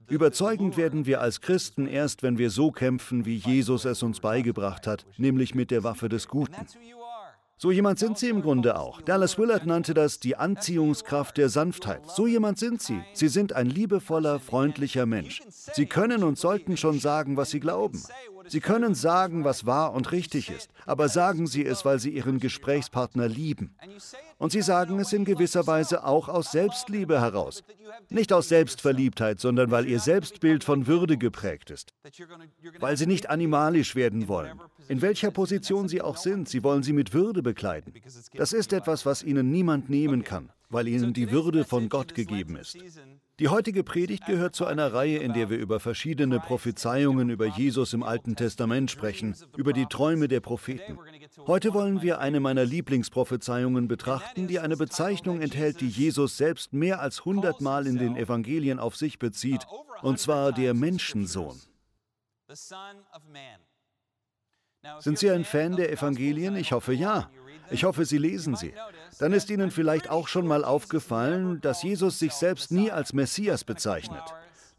Überzeugend 0.09 0.77
werden 0.77 1.07
wir 1.07 1.21
als 1.23 1.41
Christen 1.41 1.87
erst, 1.87 2.23
wenn 2.23 2.37
wir 2.37 2.51
so 2.51 2.71
kämpfen, 2.71 3.25
wie 3.25 3.37
Jesus 3.37 3.87
es 3.87 4.03
uns 4.03 4.21
beigebracht 4.21 4.87
hat, 4.87 5.07
nämlich 5.17 5.55
mit 5.55 5.71
der 5.71 5.83
Waffe 5.83 6.09
des 6.09 6.29
Guten. 6.29 6.55
So 7.57 7.71
jemand 7.71 7.99
sind 7.99 8.19
Sie 8.19 8.29
im 8.29 8.43
Grunde 8.43 8.79
auch. 8.79 9.01
Dallas 9.01 9.39
Willard 9.39 9.65
nannte 9.65 9.95
das 9.95 10.19
die 10.19 10.37
Anziehungskraft 10.37 11.37
der 11.37 11.49
Sanftheit. 11.49 12.03
So 12.11 12.27
jemand 12.27 12.59
sind 12.59 12.83
Sie. 12.83 13.01
Sie 13.13 13.29
sind 13.29 13.53
ein 13.53 13.71
liebevoller, 13.71 14.41
freundlicher 14.41 15.07
Mensch. 15.07 15.41
Sie 15.73 15.87
können 15.87 16.25
und 16.25 16.37
sollten 16.37 16.77
schon 16.77 16.99
sagen, 16.99 17.37
was 17.37 17.51
Sie 17.51 17.61
glauben. 17.61 18.03
Sie 18.49 18.61
können 18.61 18.95
sagen, 18.95 19.45
was 19.45 19.67
wahr 19.67 19.93
und 19.93 20.13
richtig 20.13 20.51
ist, 20.51 20.71
aber 20.87 21.09
sagen 21.09 21.47
Sie 21.47 21.65
es, 21.65 21.85
weil 21.85 21.99
Sie 21.99 22.11
Ihren 22.11 22.39
Gesprächspartner 22.39 23.29
lieben. 23.29 23.75
Und 24.39 24.53
Sie 24.53 24.63
sagen 24.63 24.99
es 24.99 25.13
in 25.13 25.25
gewisser 25.25 25.67
Weise 25.67 26.05
auch 26.05 26.29
aus 26.29 26.53
Selbstliebe 26.53 27.21
heraus. 27.21 27.63
Nicht 28.11 28.33
aus 28.33 28.49
Selbstverliebtheit, 28.49 29.41
sondern 29.41 29.71
weil 29.71 29.87
Ihr 29.87 30.01
Selbstbild 30.01 30.65
von 30.65 30.87
Würde 30.87 31.17
geprägt 31.17 31.71
ist. 31.71 31.95
Weil 32.81 32.97
Sie 32.97 33.07
nicht 33.07 33.31
animalisch 33.31 33.95
werden 33.95 34.29
wollen. 34.29 34.61
In 34.89 35.01
welcher 35.01 35.31
Position 35.31 35.89
Sie 35.89 36.03
auch 36.03 36.17
sind, 36.17 36.49
Sie 36.49 36.63
wollen 36.63 36.83
sie 36.83 36.93
mit 36.93 37.15
Würde 37.15 37.43
bekleiden. 37.43 37.95
Das 38.35 38.53
ist 38.53 38.73
etwas, 38.73 39.07
was 39.07 39.23
Ihnen 39.23 39.51
niemand 39.51 39.89
nehmen 39.89 40.25
kann, 40.25 40.51
weil 40.69 40.89
Ihnen 40.89 41.13
die 41.13 41.31
Würde 41.31 41.65
von 41.65 41.89
Gott 41.89 42.15
gegeben 42.15 42.57
ist. 42.57 42.77
Die 43.41 43.49
heutige 43.49 43.83
Predigt 43.83 44.27
gehört 44.27 44.55
zu 44.55 44.65
einer 44.65 44.93
Reihe, 44.93 45.19
in 45.19 45.33
der 45.33 45.51
wir 45.51 45.59
über 45.59 45.81
verschiedene 45.81 46.39
Prophezeiungen 46.39 47.31
über 47.31 47.47
Jesus 47.47 47.93
im 47.93 48.05
Alten 48.05 48.37
Testament 48.37 48.93
sprechen, 48.93 49.35
über 49.57 49.73
die 49.73 49.87
Träume 49.87 50.29
der 50.29 50.39
Propheten. 50.39 50.97
Heute 51.49 51.75
wollen 51.75 52.01
wir 52.01 52.21
eine 52.21 52.39
meiner 52.39 52.65
Lieblingsprophezeiungen 52.65 53.89
betrachten, 53.89 54.47
die 54.47 54.61
eine 54.61 54.77
Bezeichnung 54.77 55.41
enthält, 55.41 55.81
die 55.81 55.89
Jesus 55.89 56.37
selbst 56.37 56.73
mehr 56.73 57.01
als 57.01 57.25
hundertmal 57.25 57.89
in 57.89 57.99
den 57.99 58.17
Evangelien 58.17 58.79
auf 58.79 58.95
sich 58.95 59.19
bezieht, 59.19 59.67
und 60.03 60.21
zwar 60.21 60.53
der 60.53 60.73
Menschensohn. 60.73 61.61
Sind 65.01 65.19
Sie 65.19 65.31
ein 65.31 65.45
Fan 65.45 65.75
der 65.75 65.91
Evangelien? 65.91 66.55
Ich 66.55 66.71
hoffe 66.71 66.93
ja. 66.93 67.29
Ich 67.71 67.83
hoffe, 67.83 68.05
Sie 68.05 68.19
lesen 68.19 68.55
sie. 68.55 68.75
Dann 69.19 69.33
ist 69.33 69.51
Ihnen 69.51 69.71
vielleicht 69.71 70.11
auch 70.11 70.29
schon 70.29 70.47
mal 70.47 70.65
aufgefallen, 70.65 71.61
dass 71.61 71.83
Jesus 71.83 72.19
sich 72.19 72.33
selbst 72.33 72.71
nie 72.71 72.91
als 72.91 73.13
Messias 73.13 73.65
bezeichnet. 73.65 74.23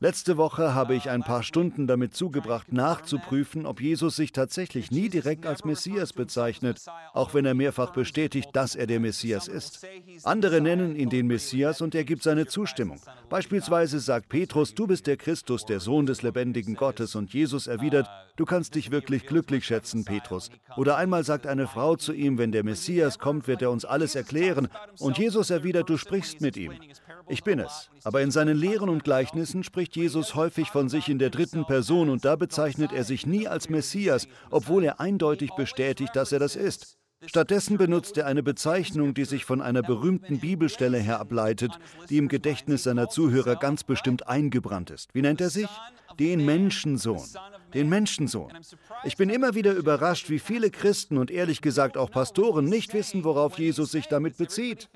Letzte 0.01 0.35
Woche 0.35 0.75
habe 0.75 0.93
ich 0.93 1.09
ein 1.09 1.23
paar 1.23 1.41
Stunden 1.41 1.87
damit 1.87 2.13
zugebracht, 2.13 2.73
nachzuprüfen, 2.73 3.65
ob 3.65 3.79
Jesus 3.79 4.17
sich 4.17 4.33
tatsächlich 4.33 4.91
nie 4.91 5.07
direkt 5.07 5.45
als 5.45 5.63
Messias 5.63 6.11
bezeichnet, 6.11 6.81
auch 7.13 7.33
wenn 7.33 7.45
er 7.45 7.53
mehrfach 7.53 7.93
bestätigt, 7.93 8.49
dass 8.51 8.75
er 8.75 8.87
der 8.87 8.99
Messias 8.99 9.47
ist. 9.47 9.87
Andere 10.23 10.59
nennen 10.59 10.97
ihn 10.97 11.09
den 11.09 11.27
Messias 11.27 11.79
und 11.79 11.95
er 11.95 12.03
gibt 12.03 12.23
seine 12.23 12.45
Zustimmung. 12.45 12.99
Beispielsweise 13.29 14.01
sagt 14.01 14.27
Petrus, 14.27 14.75
du 14.75 14.85
bist 14.85 15.07
der 15.07 15.15
Christus, 15.15 15.63
der 15.63 15.79
Sohn 15.79 16.05
des 16.05 16.23
lebendigen 16.23 16.75
Gottes, 16.75 17.15
und 17.15 17.33
Jesus 17.33 17.67
erwidert, 17.67 18.09
du 18.35 18.43
kannst 18.43 18.75
dich 18.75 18.91
wirklich 18.91 19.25
glücklich 19.25 19.65
schätzen, 19.65 20.03
Petrus. 20.03 20.49
Oder 20.75 20.97
einmal 20.97 21.23
sagt 21.23 21.47
eine 21.47 21.67
Frau 21.67 21.95
zu 21.95 22.11
ihm, 22.11 22.37
wenn 22.37 22.51
der 22.51 22.65
Messias 22.65 23.17
kommt, 23.17 23.47
wird 23.47 23.61
er 23.61 23.71
uns 23.71 23.85
alles 23.85 24.15
erklären, 24.15 24.67
und 24.99 25.17
Jesus 25.17 25.51
erwidert, 25.51 25.89
du 25.89 25.95
sprichst 25.95 26.41
mit 26.41 26.57
ihm. 26.57 26.73
Ich 27.27 27.43
bin 27.43 27.59
es. 27.59 27.89
Aber 28.03 28.21
in 28.21 28.31
seinen 28.31 28.55
Lehren 28.55 28.89
und 28.89 29.03
Gleichnissen 29.03 29.63
spricht 29.63 29.95
Jesus 29.95 30.35
häufig 30.35 30.69
von 30.69 30.89
sich 30.89 31.09
in 31.09 31.19
der 31.19 31.29
dritten 31.29 31.65
Person 31.65 32.09
und 32.09 32.23
da 32.23 32.35
bezeichnet 32.35 32.91
er 32.91 33.03
sich 33.03 33.25
nie 33.25 33.47
als 33.47 33.69
Messias, 33.69 34.27
obwohl 34.51 34.83
er 34.83 34.99
eindeutig 34.99 35.51
bestätigt, 35.55 36.15
dass 36.15 36.31
er 36.31 36.39
das 36.39 36.55
ist. 36.55 36.97
Stattdessen 37.25 37.77
benutzt 37.77 38.17
er 38.17 38.27
eine 38.27 38.43
Bezeichnung, 38.43 39.13
die 39.13 39.25
sich 39.25 39.45
von 39.45 39.61
einer 39.61 39.81
berühmten 39.81 40.39
Bibelstelle 40.39 40.99
her 40.99 41.19
ableitet, 41.19 41.71
die 42.09 42.17
im 42.17 42.27
Gedächtnis 42.27 42.83
seiner 42.83 43.09
Zuhörer 43.09 43.55
ganz 43.55 43.83
bestimmt 43.83 44.27
eingebrannt 44.27 44.91
ist. 44.91 45.13
Wie 45.13 45.21
nennt 45.21 45.41
er 45.41 45.49
sich? 45.49 45.69
Den 46.19 46.45
Menschensohn. 46.45 47.23
den 47.73 47.89
Menschensohn. 47.89 48.53
Ich 49.03 49.17
bin 49.17 49.29
immer 49.29 49.53
wieder 49.53 49.73
überrascht, 49.73 50.29
wie 50.29 50.39
viele 50.39 50.71
Christen 50.71 51.17
und 51.17 51.29
ehrlich 51.29 51.61
gesagt 51.61 51.97
auch 51.97 52.09
Pastoren 52.09 52.65
nicht 52.65 52.93
wissen, 52.93 53.25
worauf 53.25 53.59
Jesus 53.59 53.91
sich 53.91 54.07
damit 54.07 54.37
bezieht. 54.37 54.89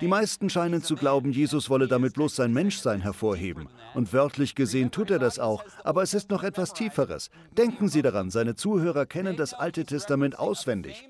Die 0.00 0.08
meisten 0.08 0.48
scheinen 0.48 0.82
zu 0.82 0.96
glauben, 0.96 1.32
Jesus 1.32 1.68
wolle 1.68 1.86
damit 1.86 2.14
bloß 2.14 2.36
sein 2.36 2.52
Menschsein 2.52 3.02
hervorheben. 3.02 3.68
Und 3.94 4.12
wörtlich 4.12 4.54
gesehen 4.54 4.90
tut 4.90 5.10
er 5.10 5.18
das 5.18 5.38
auch, 5.38 5.64
aber 5.84 6.02
es 6.02 6.14
ist 6.14 6.30
noch 6.30 6.42
etwas 6.42 6.72
Tieferes. 6.72 7.30
Denken 7.56 7.88
Sie 7.88 8.00
daran, 8.00 8.30
seine 8.30 8.54
Zuhörer 8.54 9.04
kennen 9.04 9.36
das 9.36 9.52
Alte 9.52 9.84
Testament 9.84 10.38
auswendig. 10.38 11.06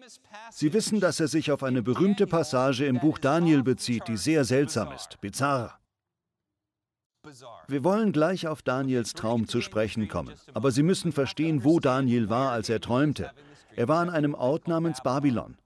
Sie 0.50 0.72
wissen, 0.72 0.98
dass 0.98 1.20
er 1.20 1.28
sich 1.28 1.52
auf 1.52 1.62
eine 1.62 1.82
berühmte 1.82 2.26
Passage 2.26 2.86
im 2.86 2.98
Buch 2.98 3.18
Daniel 3.18 3.62
bezieht, 3.62 4.08
die 4.08 4.16
sehr 4.16 4.44
seltsam 4.44 4.92
ist, 4.92 5.20
bizarr. 5.20 5.78
Wir 7.68 7.84
wollen 7.84 8.12
gleich 8.12 8.46
auf 8.46 8.62
Daniels 8.62 9.14
Traum 9.14 9.48
zu 9.48 9.60
sprechen 9.60 10.08
kommen, 10.08 10.34
aber 10.52 10.70
Sie 10.70 10.82
müssen 10.82 11.12
verstehen, 11.12 11.64
wo 11.64 11.80
Daniel 11.80 12.28
war, 12.28 12.52
als 12.52 12.68
er 12.68 12.80
träumte. 12.80 13.30
Er 13.76 13.88
war 13.88 14.00
an 14.00 14.10
einem 14.10 14.34
Ort 14.34 14.68
namens 14.68 15.02
Babylon. 15.02 15.56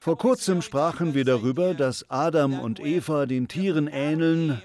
Vor 0.00 0.18
kurzem 0.18 0.60
sprachen 0.62 1.14
wir 1.14 1.24
darüber, 1.24 1.74
dass 1.74 2.10
Adam 2.10 2.58
und 2.58 2.80
Eva 2.80 3.26
den 3.26 3.48
Tieren 3.48 3.86
ähneln, 3.86 4.62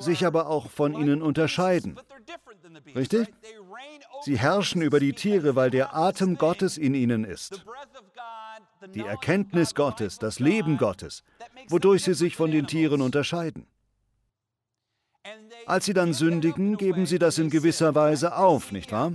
sich 0.00 0.26
aber 0.26 0.48
auch 0.48 0.70
von 0.70 0.94
ihnen 0.94 1.22
unterscheiden. 1.22 1.98
Richtig? 2.94 3.32
Sie 4.22 4.38
herrschen 4.38 4.82
über 4.82 5.00
die 5.00 5.12
Tiere, 5.12 5.54
weil 5.56 5.70
der 5.70 5.94
Atem 5.94 6.36
Gottes 6.36 6.76
in 6.76 6.94
ihnen 6.94 7.24
ist. 7.24 7.64
Die 8.94 9.00
Erkenntnis 9.00 9.74
Gottes, 9.74 10.18
das 10.18 10.38
Leben 10.40 10.76
Gottes, 10.76 11.22
wodurch 11.68 12.04
sie 12.04 12.14
sich 12.14 12.36
von 12.36 12.50
den 12.50 12.66
Tieren 12.66 13.00
unterscheiden. 13.00 13.66
Als 15.66 15.84
sie 15.84 15.94
dann 15.94 16.12
sündigen, 16.12 16.76
geben 16.76 17.06
sie 17.06 17.18
das 17.18 17.38
in 17.38 17.50
gewisser 17.50 17.94
Weise 17.94 18.36
auf, 18.36 18.70
nicht 18.70 18.92
wahr? 18.92 19.12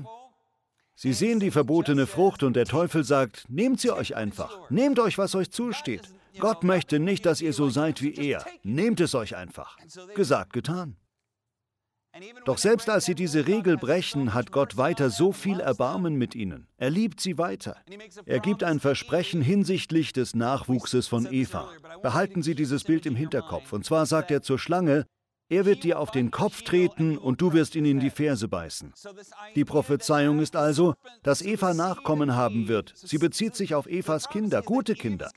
Sie 0.96 1.13
sehen 1.13 1.39
die 1.39 1.50
verbotene 1.50 2.05
Frucht 2.05 2.43
und 2.43 2.55
der 2.55 2.65
Teufel 2.65 3.03
sagt, 3.03 3.46
nehmt 3.50 3.79
sie 3.79 3.91
euch 3.91 4.15
einfach, 4.15 4.70
nehmt 4.70 5.00
euch, 5.00 5.17
was 5.17 5.34
euch 5.34 5.50
zusteht. 5.50 6.10
Gott 6.39 6.63
möchte 6.63 7.00
nicht, 7.00 7.25
dass 7.25 7.41
ihr 7.41 7.53
so 7.53 7.70
seid 7.70 8.01
wie 8.01 8.13
er. 8.13 8.46
Nehmt 8.63 9.00
es 9.00 9.15
euch 9.15 9.36
einfach. 9.36 9.77
Gesagt, 10.13 10.53
getan. 10.53 10.98
Doch 12.46 12.58
selbst 12.58 12.89
als 12.89 13.05
sie 13.05 13.15
diese 13.15 13.48
Regel 13.48 13.77
brechen, 13.77 14.34
hat 14.34 14.51
Gott 14.51 14.75
weiter 14.75 15.10
so 15.10 15.31
viel 15.31 15.62
Erbarmen 15.62 16.15
mit 16.15 16.36
ihnen. 16.36 16.67
Er 16.77 16.89
liebt 16.89 17.22
sie 17.22 17.38
weiter. 17.38 17.77
Er 18.25 18.39
gibt 18.39 18.63
ein 18.63 18.81
Versprechen 18.81 19.41
hinsichtlich 19.41 20.12
des 20.12 20.36
Nachwuchses 20.36 21.08
von 21.08 21.31
Eva. 21.31 21.70
Behalten 22.01 22.43
Sie 22.43 22.55
dieses 22.55 22.84
Bild 22.84 23.05
im 23.05 23.15
Hinterkopf. 23.15 23.72
Und 23.72 23.86
zwar 23.86 24.05
sagt 24.05 24.29
er 24.31 24.41
zur 24.41 24.60
Schlange, 24.60 25.05
er 25.51 25.65
wird 25.65 25.84
dir 25.84 26.00
auf 26.00 26.12
den 26.12 26.31
Kopf 26.31 26.62
treten 26.62 27.17
und 27.17 27.41
du 27.41 27.51
wirst 27.51 27.75
ihn 27.75 27.84
in 27.84 28.00
die 28.00 28.10
Ferse 28.10 28.48
beißen. 28.48 28.93
Die 29.55 29.65
Prophezeiung 29.65 30.39
ist 30.39 30.55
also, 30.55 30.93
dass 31.24 31.41
Eva 31.41 31.74
Nachkommen 31.74 32.36
haben 32.36 32.70
wird. 32.70 32.93
Sie 32.96 33.17
bezieht 33.17 33.55
sich 33.55 33.75
auf 33.75 33.86
Evas 33.86 34.29
Kinder, 34.29 34.62
gute 34.62 34.96
Kinder. 34.96 35.29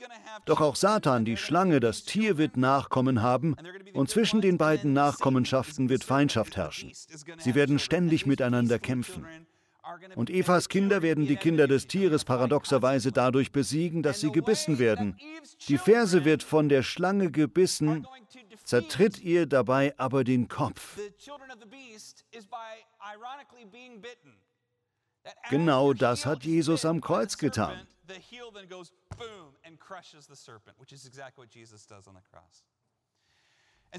Doch 0.45 0.61
auch 0.61 0.77
Satan, 0.77 1.25
die 1.25 1.35
Schlange, 1.35 1.81
das 1.81 2.05
Tier, 2.05 2.37
wird 2.37 2.55
Nachkommen 2.55 3.21
haben 3.21 3.57
und 3.93 4.09
zwischen 4.09 4.39
den 4.39 4.57
beiden 4.57 4.93
Nachkommenschaften 4.93 5.89
wird 5.89 6.05
Feindschaft 6.05 6.55
herrschen. 6.55 6.93
Sie 7.37 7.53
werden 7.53 7.77
ständig 7.77 8.25
miteinander 8.25 8.79
kämpfen. 8.79 9.25
Und 10.15 10.29
Evas 10.29 10.69
Kinder 10.69 11.01
werden 11.01 11.27
die 11.27 11.35
Kinder 11.35 11.67
des 11.67 11.87
Tieres 11.87 12.23
paradoxerweise 12.23 13.11
dadurch 13.11 13.51
besiegen, 13.51 14.01
dass 14.01 14.19
sie 14.19 14.31
gebissen 14.31 14.79
werden. 14.79 15.17
Die 15.67 15.77
Ferse 15.77 16.25
wird 16.25 16.41
von 16.41 16.69
der 16.69 16.83
Schlange 16.83 17.29
gebissen 17.31 18.07
zertritt 18.65 19.19
ihr 19.19 19.45
dabei 19.45 19.97
aber 19.97 20.23
den 20.23 20.47
Kopf. 20.47 20.99
Genau 25.49 25.93
das 25.93 26.25
hat 26.25 26.43
Jesus 26.43 26.85
am 26.85 27.01
Kreuz 27.01 27.37
getan. 27.37 27.87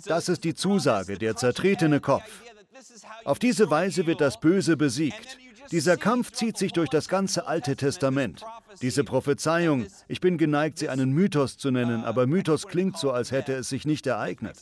Das 0.05 0.29
ist 0.29 0.45
die 0.45 0.55
Zusage, 0.55 1.19
der 1.19 1.37
zertretene 1.37 2.01
Kopf. 2.01 2.31
Auf 3.25 3.39
diese 3.39 3.71
Weise 3.71 4.07
wird 4.07 4.21
das 4.21 4.39
Böse 4.41 4.77
besiegt. 4.77 5.39
Dieser 5.73 5.97
Kampf 5.97 6.31
zieht 6.33 6.57
sich 6.57 6.73
durch 6.73 6.89
das 6.89 7.09
ganze 7.09 7.47
Alte 7.47 7.77
Testament. 7.77 8.45
Diese 8.83 9.05
Prophezeiung, 9.05 9.87
ich 10.07 10.21
bin 10.21 10.39
geneigt, 10.39 10.79
sie 10.79 10.89
einen 10.89 11.13
Mythos 11.13 11.57
zu 11.57 11.71
nennen, 11.71 12.05
aber 12.05 12.27
Mythos 12.27 12.67
klingt 12.67 12.99
so, 12.99 13.11
als 13.11 13.31
hätte 13.31 13.55
es 13.55 13.69
sich 13.69 13.87
nicht 13.87 14.07
ereignet. 14.07 14.57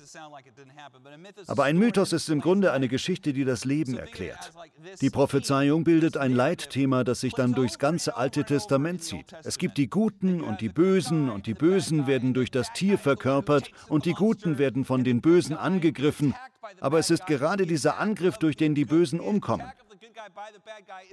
Aber 1.47 1.65
ein 1.65 1.77
Mythos 1.77 2.13
ist 2.13 2.29
im 2.31 2.41
Grunde 2.41 2.73
eine 2.73 2.89
Geschichte, 2.89 3.33
die 3.33 3.45
das 3.45 3.65
Leben 3.65 3.99
erklärt. 3.99 4.53
Die 5.01 5.11
Prophezeiung 5.11 5.85
bildet 5.85 6.17
ein 6.17 6.33
Leitthema, 6.33 7.05
das 7.05 7.21
sich 7.21 7.35
dann 7.35 7.55
durchs 7.55 7.79
ganze 7.79 8.17
Alte 8.17 8.45
Testament 8.45 9.03
zieht. 9.03 9.35
Es 9.43 9.59
gibt 9.59 9.77
die 9.79 9.89
Guten 9.89 10.41
und 10.41 10.61
die 10.61 10.69
Bösen 10.69 11.29
und 11.29 11.47
die 11.47 11.55
Bösen 11.55 12.07
werden 12.07 12.35
durch 12.35 12.51
das 12.51 12.73
Tier 12.73 12.99
verkörpert 12.99 13.71
und 13.89 14.05
die 14.05 14.13
Guten 14.13 14.59
werden 14.59 14.85
von 14.85 15.05
den 15.05 15.21
Bösen 15.25 15.57
angegriffen. 15.57 16.35
Aber 16.81 16.99
es 16.99 17.09
ist 17.09 17.27
gerade 17.27 17.67
dieser 17.67 17.99
Angriff, 17.99 18.37
durch 18.37 18.57
den 18.57 18.75
die 18.75 18.85
Bösen 18.85 19.21
umkommen. 19.21 19.67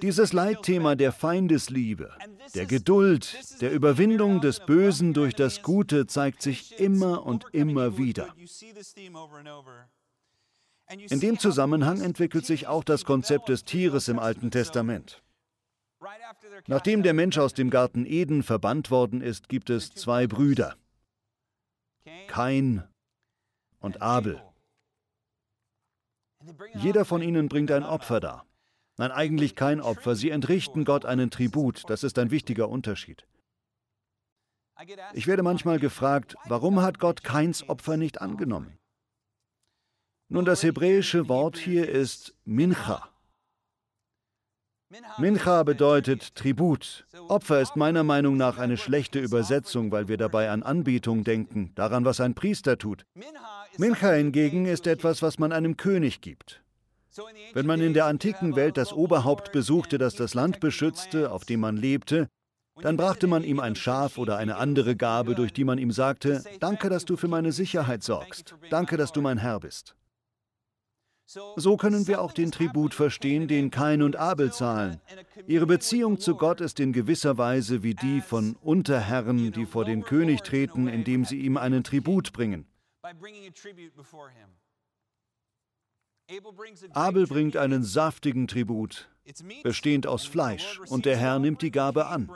Dieses 0.01 0.33
Leitthema 0.33 0.95
der 0.95 1.13
Feindesliebe, 1.13 2.13
der 2.53 2.65
Geduld, 2.65 3.61
der 3.61 3.71
Überwindung 3.71 4.41
des 4.41 4.59
Bösen 4.59 5.13
durch 5.13 5.33
das 5.33 5.61
Gute 5.61 6.07
zeigt 6.07 6.41
sich 6.41 6.77
immer 6.79 7.25
und 7.25 7.45
immer 7.53 7.97
wieder. 7.97 8.35
In 11.09 11.19
dem 11.21 11.39
Zusammenhang 11.39 12.01
entwickelt 12.01 12.45
sich 12.45 12.67
auch 12.67 12.83
das 12.83 13.05
Konzept 13.05 13.47
des 13.47 13.63
Tieres 13.63 14.09
im 14.09 14.19
Alten 14.19 14.51
Testament. 14.51 15.23
Nachdem 16.67 17.01
der 17.03 17.13
Mensch 17.13 17.37
aus 17.37 17.53
dem 17.53 17.69
Garten 17.69 18.05
Eden 18.05 18.43
verbannt 18.43 18.91
worden 18.91 19.21
ist, 19.21 19.47
gibt 19.47 19.69
es 19.69 19.91
zwei 19.91 20.27
Brüder, 20.27 20.75
Kain 22.27 22.83
und 23.81 24.01
Abel. 24.01 24.41
Jeder 26.75 27.05
von 27.05 27.21
ihnen 27.21 27.49
bringt 27.49 27.71
ein 27.71 27.83
Opfer 27.83 28.19
dar. 28.19 28.45
Nein, 28.97 29.11
eigentlich 29.11 29.55
kein 29.55 29.81
Opfer. 29.81 30.15
Sie 30.15 30.29
entrichten 30.29 30.85
Gott 30.85 31.05
einen 31.05 31.29
Tribut. 31.29 31.89
Das 31.89 32.03
ist 32.03 32.17
ein 32.19 32.31
wichtiger 32.31 32.69
Unterschied. 32.69 33.27
Ich 35.13 35.27
werde 35.27 35.43
manchmal 35.43 35.79
gefragt, 35.79 36.35
warum 36.45 36.81
hat 36.81 36.99
Gott 36.99 37.23
keins 37.23 37.67
Opfer 37.69 37.97
nicht 37.97 38.21
angenommen? 38.21 38.79
Nun, 40.27 40.45
das 40.45 40.63
hebräische 40.63 41.27
Wort 41.27 41.57
hier 41.57 41.89
ist 41.89 42.33
Mincha. 42.45 43.09
Mincha 45.17 45.63
bedeutet 45.63 46.35
Tribut. 46.35 47.05
Opfer 47.27 47.61
ist 47.61 47.75
meiner 47.75 48.03
Meinung 48.03 48.37
nach 48.37 48.57
eine 48.57 48.77
schlechte 48.77 49.19
Übersetzung, 49.19 49.91
weil 49.91 50.07
wir 50.07 50.17
dabei 50.17 50.49
an 50.49 50.63
Anbetung 50.63 51.23
denken, 51.23 51.71
daran, 51.75 52.05
was 52.05 52.19
ein 52.19 52.33
Priester 52.33 52.77
tut. 52.77 53.05
Mincha 53.77 54.11
hingegen 54.11 54.65
ist 54.65 54.87
etwas, 54.87 55.21
was 55.21 55.39
man 55.39 55.51
einem 55.51 55.77
König 55.77 56.21
gibt. 56.21 56.61
Wenn 57.53 57.65
man 57.65 57.81
in 57.81 57.93
der 57.93 58.05
antiken 58.05 58.55
Welt 58.55 58.77
das 58.77 58.93
Oberhaupt 58.93 59.51
besuchte, 59.51 59.97
das 59.97 60.15
das 60.15 60.33
Land 60.33 60.59
beschützte, 60.59 61.31
auf 61.31 61.45
dem 61.45 61.59
man 61.59 61.77
lebte, 61.77 62.27
dann 62.81 62.97
brachte 62.97 63.27
man 63.27 63.43
ihm 63.43 63.59
ein 63.59 63.75
Schaf 63.75 64.17
oder 64.17 64.37
eine 64.37 64.55
andere 64.55 64.95
Gabe, 64.95 65.35
durch 65.35 65.53
die 65.53 65.65
man 65.65 65.77
ihm 65.77 65.91
sagte, 65.91 66.43
danke, 66.59 66.89
dass 66.89 67.05
du 67.05 67.17
für 67.17 67.27
meine 67.27 67.51
Sicherheit 67.51 68.03
sorgst, 68.03 68.55
danke, 68.69 68.97
dass 68.97 69.11
du 69.11 69.21
mein 69.21 69.37
Herr 69.37 69.59
bist. 69.59 69.95
So 71.55 71.77
können 71.77 72.07
wir 72.07 72.21
auch 72.21 72.33
den 72.33 72.51
Tribut 72.51 72.93
verstehen, 72.93 73.47
den 73.47 73.71
Kain 73.71 74.01
und 74.01 74.15
Abel 74.15 74.51
zahlen. 74.51 74.99
Ihre 75.47 75.65
Beziehung 75.65 76.19
zu 76.19 76.35
Gott 76.35 76.59
ist 76.59 76.79
in 76.79 76.91
gewisser 76.91 77.37
Weise 77.37 77.83
wie 77.83 77.93
die 77.93 78.21
von 78.21 78.57
Unterherren, 78.61 79.51
die 79.51 79.65
vor 79.65 79.85
den 79.85 80.03
König 80.03 80.41
treten, 80.41 80.87
indem 80.87 81.23
sie 81.23 81.39
ihm 81.39 81.57
einen 81.57 81.83
Tribut 81.83 82.33
bringen. 82.33 82.65
Abel 86.93 87.27
bringt 87.27 87.57
einen 87.57 87.83
saftigen 87.83 88.47
Tribut, 88.47 89.09
bestehend 89.63 90.07
aus 90.07 90.25
Fleisch, 90.25 90.79
und 90.89 91.05
der 91.05 91.17
Herr 91.17 91.39
nimmt 91.39 91.61
die 91.61 91.71
Gabe 91.71 92.07
an. 92.07 92.29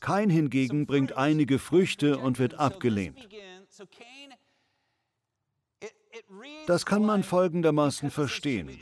Kain 0.00 0.30
hingegen 0.30 0.86
bringt 0.86 1.12
einige 1.16 1.58
Früchte 1.58 2.18
und 2.18 2.38
wird 2.38 2.54
abgelehnt. 2.54 3.28
Das 6.66 6.84
kann 6.84 7.04
man 7.04 7.22
folgendermaßen 7.22 8.10
verstehen. 8.10 8.80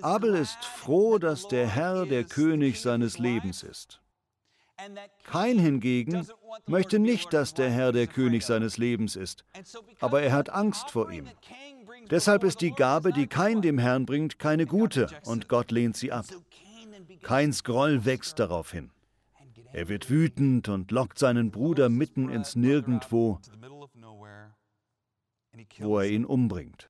Abel 0.00 0.34
ist 0.34 0.64
froh, 0.64 1.18
dass 1.18 1.48
der 1.48 1.68
Herr 1.68 2.06
der 2.06 2.24
König 2.24 2.80
seines 2.80 3.18
Lebens 3.18 3.62
ist. 3.62 4.00
Kain 5.24 5.58
hingegen 5.58 6.26
möchte 6.66 6.98
nicht, 6.98 7.32
dass 7.32 7.54
der 7.54 7.70
Herr 7.70 7.92
der 7.92 8.08
König 8.08 8.44
seines 8.44 8.76
Lebens 8.76 9.14
ist, 9.14 9.44
aber 10.00 10.22
er 10.22 10.32
hat 10.32 10.50
Angst 10.50 10.90
vor 10.90 11.10
ihm. 11.10 11.28
Deshalb 12.10 12.44
ist 12.44 12.60
die 12.60 12.72
Gabe, 12.72 13.12
die 13.12 13.28
Kain 13.28 13.62
dem 13.62 13.78
Herrn 13.78 14.04
bringt, 14.04 14.38
keine 14.38 14.66
gute 14.66 15.08
und 15.24 15.48
Gott 15.48 15.70
lehnt 15.70 15.96
sie 15.96 16.12
ab. 16.12 16.26
Kains 17.22 17.64
Groll 17.64 18.04
wächst 18.04 18.38
daraufhin. 18.38 18.90
Er 19.72 19.88
wird 19.88 20.10
wütend 20.10 20.68
und 20.68 20.90
lockt 20.90 21.18
seinen 21.18 21.50
Bruder 21.50 21.88
mitten 21.88 22.28
ins 22.28 22.54
Nirgendwo, 22.54 23.40
wo 25.78 25.98
er 25.98 26.08
ihn 26.08 26.24
umbringt. 26.24 26.88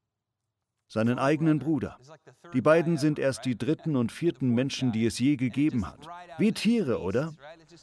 seinen 0.87 1.19
eigenen 1.19 1.59
Bruder. 1.59 1.99
Die 2.53 2.61
beiden 2.61 2.99
sind 2.99 3.19
erst 3.19 3.45
die 3.47 3.59
dritten 3.59 3.97
und 3.97 4.13
vierten 4.13 4.51
Menschen, 4.51 4.93
die 4.93 5.07
es 5.07 5.19
je 5.19 5.35
gegeben 5.35 5.87
hat. 5.87 6.07
Wie 6.39 6.53
Tiere, 6.53 7.01
oder? 7.01 7.35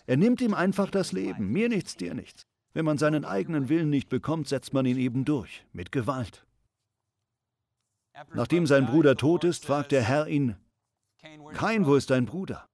Er 0.06 0.16
nimmt 0.16 0.40
ihm 0.40 0.54
einfach 0.54 0.90
das 0.90 1.12
Leben, 1.12 1.52
mir 1.52 1.68
nichts, 1.68 1.98
dir 1.98 2.14
nichts. 2.14 2.44
Wenn 2.74 2.86
man 2.86 2.98
seinen 2.98 3.26
eigenen 3.26 3.68
Willen 3.68 3.90
nicht 3.90 4.08
bekommt, 4.08 4.48
setzt 4.48 4.72
man 4.74 4.86
ihn 4.86 4.98
eben 4.98 5.26
durch, 5.26 5.66
mit 5.74 5.92
Gewalt. 5.92 6.46
Nachdem 8.34 8.66
sein 8.66 8.86
Bruder 8.86 9.18
tot 9.18 9.44
ist, 9.44 9.66
fragt 9.66 9.92
der 9.92 10.04
Herr 10.04 10.28
ihn, 10.28 10.56
Kain, 11.54 11.86
wo 11.86 11.96
ist 11.96 12.10
dein 12.10 12.26
Bruder? 12.26 12.66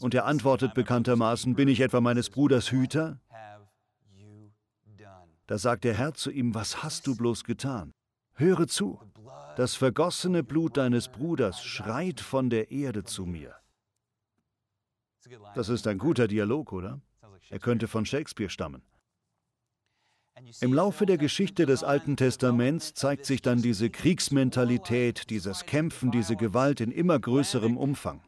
Und 0.00 0.14
er 0.14 0.26
antwortet 0.26 0.74
bekanntermaßen, 0.74 1.54
bin 1.54 1.68
ich 1.68 1.80
etwa 1.80 2.00
meines 2.00 2.30
Bruders 2.30 2.70
Hüter? 2.70 3.18
Da 5.46 5.58
sagt 5.58 5.84
der 5.84 5.94
Herr 5.94 6.14
zu 6.14 6.30
ihm, 6.30 6.54
was 6.54 6.82
hast 6.82 7.06
du 7.06 7.16
bloß 7.16 7.44
getan? 7.44 7.92
Höre 8.34 8.66
zu, 8.66 9.00
das 9.56 9.76
vergossene 9.76 10.42
Blut 10.42 10.76
deines 10.76 11.08
Bruders 11.08 11.62
schreit 11.62 12.20
von 12.20 12.50
der 12.50 12.70
Erde 12.70 13.04
zu 13.04 13.26
mir. 13.26 13.54
Das 15.54 15.68
ist 15.68 15.86
ein 15.86 15.98
guter 15.98 16.28
Dialog, 16.28 16.72
oder? 16.72 17.00
Er 17.50 17.58
könnte 17.58 17.88
von 17.88 18.04
Shakespeare 18.04 18.50
stammen. 18.50 18.82
Im 20.60 20.72
Laufe 20.72 21.06
der 21.06 21.16
Geschichte 21.16 21.64
des 21.64 21.84
Alten 21.84 22.16
Testaments 22.16 22.94
zeigt 22.94 23.24
sich 23.24 23.40
dann 23.40 23.62
diese 23.62 23.88
Kriegsmentalität, 23.88 25.30
dieses 25.30 25.64
Kämpfen, 25.64 26.10
diese 26.10 26.34
Gewalt 26.34 26.80
in 26.80 26.90
immer 26.90 27.18
größerem 27.20 27.76
Umfang. 27.76 28.20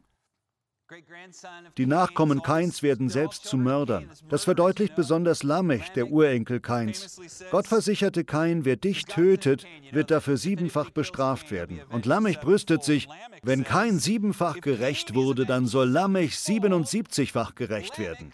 Die 1.76 1.86
Nachkommen 1.86 2.42
Kains 2.42 2.82
werden 2.82 3.08
selbst 3.08 3.44
zu 3.44 3.56
Mördern. 3.56 4.08
Das 4.28 4.44
verdeutlicht 4.44 4.94
besonders 4.94 5.42
Lamech, 5.42 5.90
der 5.90 6.08
Urenkel 6.08 6.60
Kains. 6.60 7.20
Gott 7.50 7.66
versicherte 7.66 8.24
Kain, 8.24 8.64
wer 8.64 8.76
dich 8.76 9.04
tötet, 9.04 9.66
wird 9.90 10.10
dafür 10.10 10.36
siebenfach 10.36 10.90
bestraft 10.90 11.50
werden. 11.50 11.80
Und 11.90 12.06
Lamech 12.06 12.40
brüstet 12.40 12.84
sich, 12.84 13.08
wenn 13.42 13.64
Kain 13.64 13.98
siebenfach 13.98 14.60
gerecht 14.60 15.14
wurde, 15.14 15.44
dann 15.44 15.66
soll 15.66 15.88
Lamech 15.88 16.38
siebenundsiebzigfach 16.38 17.54
gerecht 17.54 17.98
werden. 17.98 18.30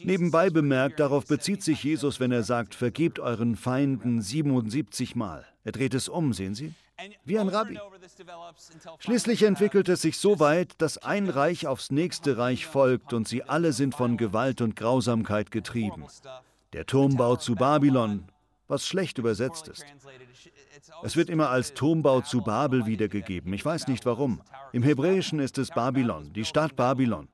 Nebenbei 0.00 0.50
bemerkt, 0.50 1.00
darauf 1.00 1.26
bezieht 1.26 1.62
sich 1.62 1.84
Jesus, 1.84 2.18
wenn 2.18 2.32
er 2.32 2.42
sagt, 2.42 2.74
vergebt 2.74 3.20
euren 3.20 3.56
Feinden 3.56 4.22
77 4.22 5.16
Mal. 5.16 5.46
Er 5.64 5.72
dreht 5.72 5.94
es 5.94 6.08
um, 6.08 6.32
sehen 6.32 6.54
Sie? 6.54 6.72
Wie 7.24 7.38
ein 7.38 7.48
Rabbi. 7.48 7.78
Schließlich 8.98 9.42
entwickelt 9.44 9.88
es 9.88 10.02
sich 10.02 10.18
so 10.18 10.40
weit, 10.40 10.72
dass 10.78 10.98
ein 10.98 11.28
Reich 11.28 11.66
aufs 11.66 11.90
nächste 11.90 12.38
Reich 12.38 12.66
folgt 12.66 13.12
und 13.12 13.28
sie 13.28 13.44
alle 13.44 13.72
sind 13.72 13.94
von 13.94 14.16
Gewalt 14.16 14.60
und 14.60 14.76
Grausamkeit 14.76 15.50
getrieben. 15.50 16.06
Der 16.72 16.86
Turmbau 16.86 17.36
zu 17.36 17.54
Babylon, 17.54 18.28
was 18.66 18.86
schlecht 18.86 19.18
übersetzt 19.18 19.68
ist. 19.68 19.86
Es 21.02 21.16
wird 21.16 21.30
immer 21.30 21.50
als 21.50 21.74
Turmbau 21.74 22.20
zu 22.20 22.42
Babel 22.42 22.86
wiedergegeben. 22.86 23.52
Ich 23.52 23.64
weiß 23.64 23.88
nicht 23.88 24.04
warum. 24.04 24.42
Im 24.72 24.82
Hebräischen 24.82 25.38
ist 25.38 25.58
es 25.58 25.70
Babylon, 25.70 26.32
die 26.32 26.44
Stadt 26.44 26.76
Babylon. 26.76 27.28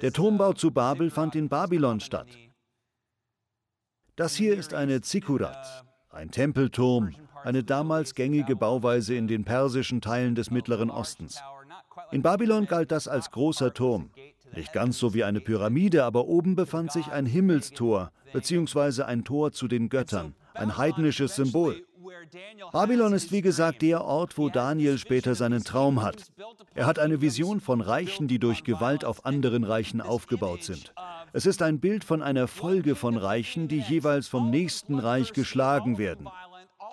Der 0.00 0.12
Turmbau 0.12 0.52
zu 0.52 0.70
Babel 0.70 1.10
fand 1.10 1.34
in 1.34 1.48
Babylon 1.48 2.00
statt. 2.00 2.28
Das 4.14 4.34
hier 4.34 4.56
ist 4.56 4.72
eine 4.72 5.02
Zikurat, 5.02 5.84
ein 6.16 6.30
Tempelturm, 6.30 7.10
eine 7.44 7.62
damals 7.62 8.14
gängige 8.14 8.56
Bauweise 8.56 9.14
in 9.14 9.28
den 9.28 9.44
persischen 9.44 10.00
Teilen 10.00 10.34
des 10.34 10.50
Mittleren 10.50 10.90
Ostens. 10.90 11.42
In 12.10 12.22
Babylon 12.22 12.66
galt 12.66 12.90
das 12.90 13.06
als 13.06 13.30
großer 13.30 13.74
Turm. 13.74 14.10
Nicht 14.54 14.72
ganz 14.72 14.98
so 14.98 15.12
wie 15.12 15.24
eine 15.24 15.40
Pyramide, 15.40 16.04
aber 16.04 16.26
oben 16.26 16.56
befand 16.56 16.90
sich 16.90 17.08
ein 17.08 17.26
Himmelstor, 17.26 18.12
beziehungsweise 18.32 19.06
ein 19.06 19.24
Tor 19.24 19.52
zu 19.52 19.68
den 19.68 19.88
Göttern, 19.88 20.34
ein 20.54 20.78
heidnisches 20.78 21.36
Symbol. 21.36 21.84
Babylon 22.72 23.12
ist 23.12 23.32
wie 23.32 23.42
gesagt 23.42 23.82
der 23.82 24.04
Ort, 24.04 24.36
wo 24.38 24.48
Daniel 24.48 24.98
später 24.98 25.34
seinen 25.34 25.64
Traum 25.64 26.02
hat. 26.02 26.24
Er 26.74 26.86
hat 26.86 26.98
eine 26.98 27.20
Vision 27.20 27.60
von 27.60 27.80
Reichen, 27.80 28.28
die 28.28 28.38
durch 28.38 28.64
Gewalt 28.64 29.04
auf 29.04 29.24
anderen 29.24 29.64
Reichen 29.64 30.00
aufgebaut 30.00 30.64
sind. 30.64 30.92
Es 31.32 31.46
ist 31.46 31.62
ein 31.62 31.80
Bild 31.80 32.04
von 32.04 32.22
einer 32.22 32.48
Folge 32.48 32.94
von 32.94 33.16
Reichen, 33.16 33.68
die 33.68 33.80
jeweils 33.80 34.28
vom 34.28 34.50
nächsten 34.50 34.98
Reich 34.98 35.32
geschlagen 35.32 35.98
werden. 35.98 36.28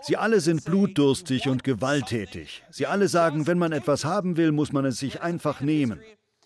Sie 0.02 0.18
alle 0.18 0.42
sind 0.42 0.66
blutdurstig 0.66 1.48
und 1.48 1.64
gewalttätig. 1.64 2.64
Sie 2.70 2.88
alle 2.88 3.08
sagen, 3.08 3.48
wenn 3.48 3.58
man 3.58 3.72
etwas 3.72 4.04
haben 4.04 4.36
will, 4.36 4.52
muss 4.52 4.74
man 4.74 4.86
es 4.86 4.98
sich 4.98 5.22
einfach 5.22 5.62
nehmen. 5.62 6.02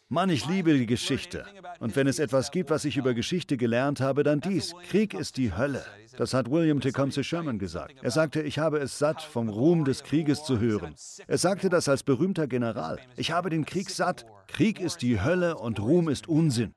Mann, 0.09 0.29
ich 0.29 0.47
liebe 0.47 0.73
die 0.73 0.85
Geschichte. 0.85 1.45
Und 1.79 1.97
wenn 1.97 2.07
es 2.07 2.19
etwas 2.19 2.51
gibt, 2.51 2.69
was 2.69 2.85
ich 2.85 2.95
über 2.95 3.13
Geschichte 3.13 3.57
gelernt 3.57 3.99
habe, 3.99 4.23
dann 4.23 4.39
dies. 4.39 4.73
Krieg 4.89 5.13
ist 5.13 5.35
die 5.35 5.53
Hölle. 5.53 5.85
Das 6.15 6.33
hat 6.33 6.49
William 6.49 6.79
Tecumseh 6.79 7.23
Sherman 7.23 7.59
gesagt. 7.59 7.95
Er 8.01 8.11
sagte, 8.11 8.41
ich 8.41 8.57
habe 8.57 8.77
es 8.79 8.97
satt, 8.97 9.21
vom 9.21 9.49
Ruhm 9.49 9.83
des 9.83 10.03
Krieges 10.03 10.45
zu 10.45 10.59
hören. 10.59 10.95
Er 11.27 11.37
sagte 11.37 11.67
das 11.67 11.89
als 11.89 12.03
berühmter 12.03 12.47
General. 12.47 12.99
Ich 13.17 13.31
habe 13.31 13.49
den 13.49 13.65
Krieg 13.65 13.89
satt. 13.89 14.25
Krieg 14.47 14.79
ist 14.79 15.01
die 15.01 15.21
Hölle 15.21 15.57
und 15.57 15.81
Ruhm 15.81 16.07
ist 16.07 16.29
Unsinn. 16.29 16.71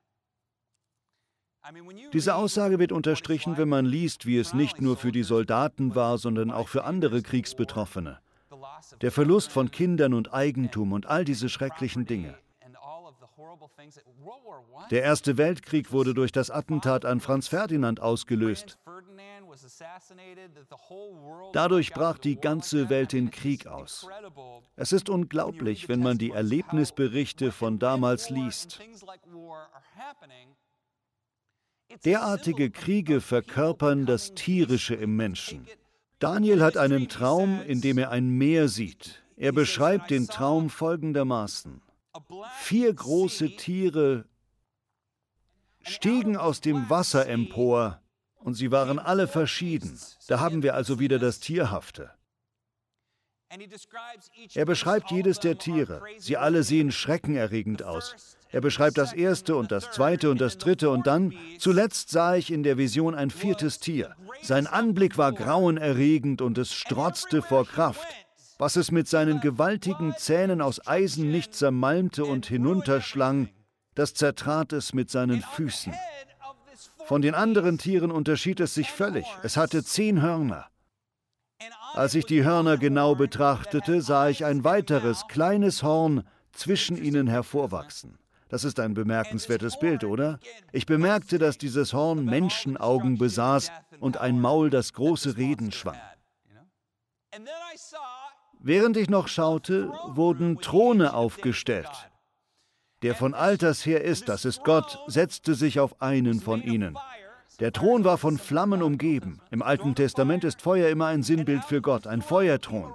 Diese 2.11 2.35
Aussage 2.35 2.79
wird 2.79 2.91
unterstrichen, 2.91 3.55
wenn 3.55 3.69
man 3.69 3.85
liest, 3.85 4.25
wie 4.25 4.39
es 4.39 4.53
nicht 4.53 4.81
nur 4.81 4.97
für 4.97 5.13
die 5.13 5.23
Soldaten 5.23 5.95
war, 5.95 6.17
sondern 6.17 6.51
auch 6.51 6.67
für 6.67 6.83
andere 6.83 7.21
Kriegsbetroffene. 7.21 8.19
Der 8.99 9.11
Verlust 9.11 9.53
von 9.53 9.71
Kindern 9.71 10.13
und 10.13 10.33
Eigentum 10.33 10.91
und 10.91 11.05
all 11.05 11.23
diese 11.23 11.47
schrecklichen 11.47 12.05
Dinge. 12.05 12.35
Der 14.89 15.03
Erste 15.03 15.37
Weltkrieg 15.37 15.91
wurde 15.91 16.13
durch 16.13 16.31
das 16.31 16.49
Attentat 16.49 17.05
an 17.05 17.19
Franz 17.19 17.47
Ferdinand 17.47 17.99
ausgelöst. 17.99 18.77
Dadurch 21.53 21.93
brach 21.93 22.17
die 22.17 22.35
ganze 22.37 22.89
Welt 22.89 23.13
in 23.13 23.31
Krieg 23.31 23.67
aus. 23.67 24.07
Es 24.75 24.91
ist 24.91 25.09
unglaublich, 25.09 25.89
wenn 25.89 26.01
man 26.01 26.17
die 26.17 26.31
Erlebnisberichte 26.31 27.51
von 27.51 27.79
damals 27.79 28.29
liest. 28.29 28.79
Derartige 32.05 32.71
Kriege 32.71 33.19
verkörpern 33.19 34.05
das 34.05 34.33
Tierische 34.33 34.95
im 34.95 35.15
Menschen. 35.17 35.67
Daniel 36.19 36.61
hat 36.61 36.77
einen 36.77 37.09
Traum, 37.09 37.61
in 37.63 37.81
dem 37.81 37.97
er 37.97 38.11
ein 38.11 38.29
Meer 38.29 38.69
sieht. 38.69 39.23
Er 39.35 39.51
beschreibt 39.51 40.11
den 40.11 40.27
Traum 40.27 40.69
folgendermaßen. 40.69 41.81
Vier 42.59 42.93
große 42.93 43.55
Tiere 43.55 44.25
stiegen 45.83 46.37
aus 46.37 46.61
dem 46.61 46.89
Wasser 46.89 47.27
empor, 47.27 48.01
und 48.35 48.55
sie 48.55 48.71
waren 48.71 48.99
alle 48.99 49.27
verschieden. 49.27 49.99
Da 50.27 50.39
haben 50.39 50.63
wir 50.63 50.75
also 50.75 50.99
wieder 50.99 51.19
das 51.19 51.39
Tierhafte. 51.39 52.11
Er 54.53 54.65
beschreibt 54.65 55.11
jedes 55.11 55.39
der 55.39 55.57
Tiere. 55.57 56.01
Sie 56.17 56.37
alle 56.37 56.63
sehen 56.63 56.91
schreckenerregend 56.91 57.83
aus. 57.83 58.37
Er 58.49 58.61
beschreibt 58.61 58.97
das 58.97 59.13
erste 59.13 59.55
und 59.55 59.71
das 59.71 59.91
zweite 59.91 60.29
und 60.29 60.39
das 60.39 60.57
dritte 60.57 60.89
und 60.89 61.05
dann, 61.05 61.33
zuletzt 61.57 62.09
sah 62.09 62.35
ich 62.35 62.51
in 62.51 62.63
der 62.63 62.77
Vision 62.77 63.13
ein 63.13 63.29
viertes 63.29 63.79
Tier. 63.79 64.15
Sein 64.41 64.67
Anblick 64.67 65.17
war 65.17 65.33
grauenerregend 65.33 66.41
und 66.41 66.57
es 66.57 66.73
strotzte 66.73 67.41
vor 67.41 67.65
Kraft. 67.65 68.07
Was 68.61 68.75
es 68.75 68.91
mit 68.91 69.07
seinen 69.07 69.41
gewaltigen 69.41 70.13
Zähnen 70.15 70.61
aus 70.61 70.85
Eisen 70.85 71.31
nicht 71.31 71.55
zermalmte 71.55 72.25
und 72.25 72.45
hinunterschlang, 72.45 73.49
das 73.95 74.13
zertrat 74.13 74.71
es 74.71 74.93
mit 74.93 75.09
seinen 75.09 75.41
Füßen. 75.41 75.95
Von 77.05 77.23
den 77.23 77.33
anderen 77.33 77.79
Tieren 77.79 78.11
unterschied 78.11 78.59
es 78.59 78.75
sich 78.75 78.91
völlig. 78.91 79.25
Es 79.41 79.57
hatte 79.57 79.83
zehn 79.83 80.21
Hörner. 80.21 80.67
Als 81.95 82.13
ich 82.13 82.27
die 82.27 82.43
Hörner 82.43 82.77
genau 82.77 83.15
betrachtete, 83.15 84.03
sah 84.03 84.29
ich 84.29 84.45
ein 84.45 84.63
weiteres 84.63 85.25
kleines 85.27 85.81
Horn 85.81 86.23
zwischen 86.51 87.03
ihnen 87.03 87.25
hervorwachsen. 87.25 88.19
Das 88.47 88.63
ist 88.63 88.79
ein 88.79 88.93
bemerkenswertes 88.93 89.79
Bild, 89.79 90.03
oder? 90.03 90.39
Ich 90.71 90.85
bemerkte, 90.85 91.39
dass 91.39 91.57
dieses 91.57 91.93
Horn 91.93 92.25
Menschenaugen 92.25 93.17
besaß 93.17 93.71
und 93.99 94.17
ein 94.17 94.39
Maul, 94.39 94.69
das 94.69 94.93
große 94.93 95.35
Reden 95.35 95.71
schwang. 95.71 95.97
Während 98.63 98.95
ich 98.95 99.09
noch 99.09 99.27
schaute, 99.27 99.91
wurden 100.07 100.59
Throne 100.59 101.15
aufgestellt. 101.15 101.89
Der 103.01 103.15
von 103.15 103.33
alters 103.33 103.83
her 103.87 104.03
ist, 104.03 104.29
das 104.29 104.45
ist 104.45 104.63
Gott, 104.63 104.99
setzte 105.07 105.55
sich 105.55 105.79
auf 105.79 105.99
einen 105.99 106.39
von 106.39 106.61
ihnen. 106.61 106.95
Der 107.59 107.73
Thron 107.73 108.03
war 108.03 108.19
von 108.19 108.37
Flammen 108.37 108.83
umgeben. 108.83 109.39
Im 109.49 109.63
Alten 109.63 109.95
Testament 109.95 110.43
ist 110.43 110.61
Feuer 110.61 110.89
immer 110.89 111.07
ein 111.07 111.23
Sinnbild 111.23 111.63
für 111.63 111.81
Gott, 111.81 112.05
ein 112.05 112.21
Feuerthron. 112.21 112.93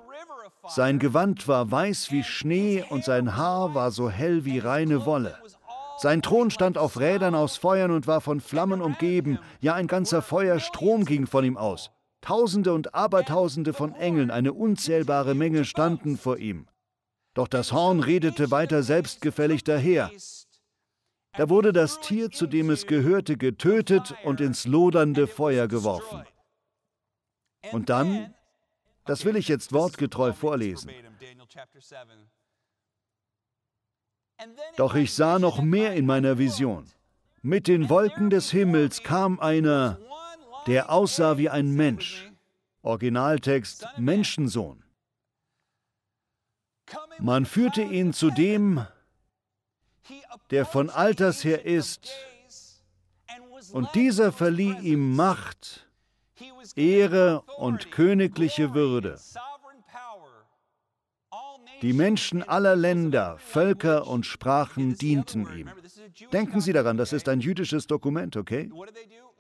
Sein 0.69 1.01
Gewand 1.01 1.49
war 1.49 1.69
weiß 1.69 2.13
wie 2.13 2.23
Schnee 2.23 2.85
und 2.89 3.05
sein 3.05 3.37
Haar 3.37 3.75
war 3.75 3.91
so 3.91 4.09
hell 4.09 4.45
wie 4.45 4.61
reine 4.61 5.05
Wolle. 5.05 5.37
Sein 5.99 6.23
Thron 6.23 6.53
stand 6.53 6.79
auf 6.79 7.01
Rädern 7.01 7.35
aus 7.35 7.57
Feuern 7.57 7.91
und 7.91 8.07
war 8.07 8.21
von 8.21 8.41
Flammen 8.41 8.81
umgeben, 8.81 9.41
ja 9.61 9.75
ein 9.75 9.89
ganzer 9.89 10.23
Feuerstrom 10.23 11.05
ging 11.05 11.27
von 11.27 11.45
ihm 11.45 11.57
aus. 11.57 11.91
Tausende 12.27 12.73
und 12.73 12.93
Abertausende 12.93 13.73
von 13.73 13.95
Engeln, 13.95 14.33
eine 14.33 14.53
unzählbare 14.53 15.37
Menge 15.37 15.65
standen 15.65 16.19
vor 16.19 16.39
ihm. 16.39 16.67
Doch 17.35 17.47
das 17.47 17.71
Horn 17.71 18.01
redete 18.01 18.51
weiter 18.51 18.83
selbstgefällig 18.83 19.63
daher. 19.63 20.11
Da 21.37 21.49
wurde 21.49 21.73
das 21.73 22.01
Tier, 22.01 22.33
zu 22.33 22.49
dem 22.49 22.71
es 22.71 22.89
gehörte, 22.89 23.37
getötet 23.37 24.13
und 24.25 24.41
ins 24.41 24.67
lodernde 24.67 25.29
Feuer 25.29 25.69
geworfen. 25.69 26.25
Und 27.71 27.91
dann, 27.91 28.35
das 29.05 29.25
will 29.25 29.37
ich 29.37 29.47
jetzt 29.47 29.73
wortgetreu 29.73 30.33
vorlesen. 30.33 30.91
Doch 34.77 34.97
ich 34.97 35.15
sah 35.15 35.39
noch 35.39 35.61
mehr 35.63 35.95
in 35.95 36.07
meiner 36.07 36.39
Vision. 36.39 36.91
Mit 37.43 37.69
den 37.69 37.89
Wolken 37.89 38.31
des 38.31 38.51
Himmels 38.51 39.05
kam 39.05 39.39
einer, 39.39 40.01
der 40.67 40.91
aussah 40.91 41.39
wie 41.39 41.49
ein 41.49 41.71
Mensch. 41.73 42.31
Originaltext 42.83 43.87
Menschensohn. 43.97 44.85
Man 47.19 47.47
führte 47.47 47.83
ihn 47.83 48.13
zu 48.13 48.31
dem, 48.31 48.87
der 50.51 50.65
von 50.65 50.91
Alters 50.91 51.43
her 51.43 51.65
ist, 51.65 52.11
und 53.73 53.93
dieser 53.95 54.31
verlieh 54.31 54.77
ihm 54.79 55.17
Macht, 55.17 55.89
Ehre 56.77 57.41
und 57.59 57.91
königliche 57.91 58.75
Würde. 58.75 59.19
Die 61.83 61.93
Menschen 61.93 62.43
aller 62.43 62.77
Länder, 62.77 63.37
Völker 63.39 64.07
und 64.07 64.25
Sprachen 64.25 64.97
dienten 64.97 65.47
ihm. 65.55 65.71
Denken 66.33 66.61
Sie 66.61 66.73
daran, 66.73 66.97
das 66.97 67.13
ist 67.13 67.29
ein 67.29 67.41
jüdisches 67.41 67.87
Dokument, 67.87 68.37
okay? 68.37 68.71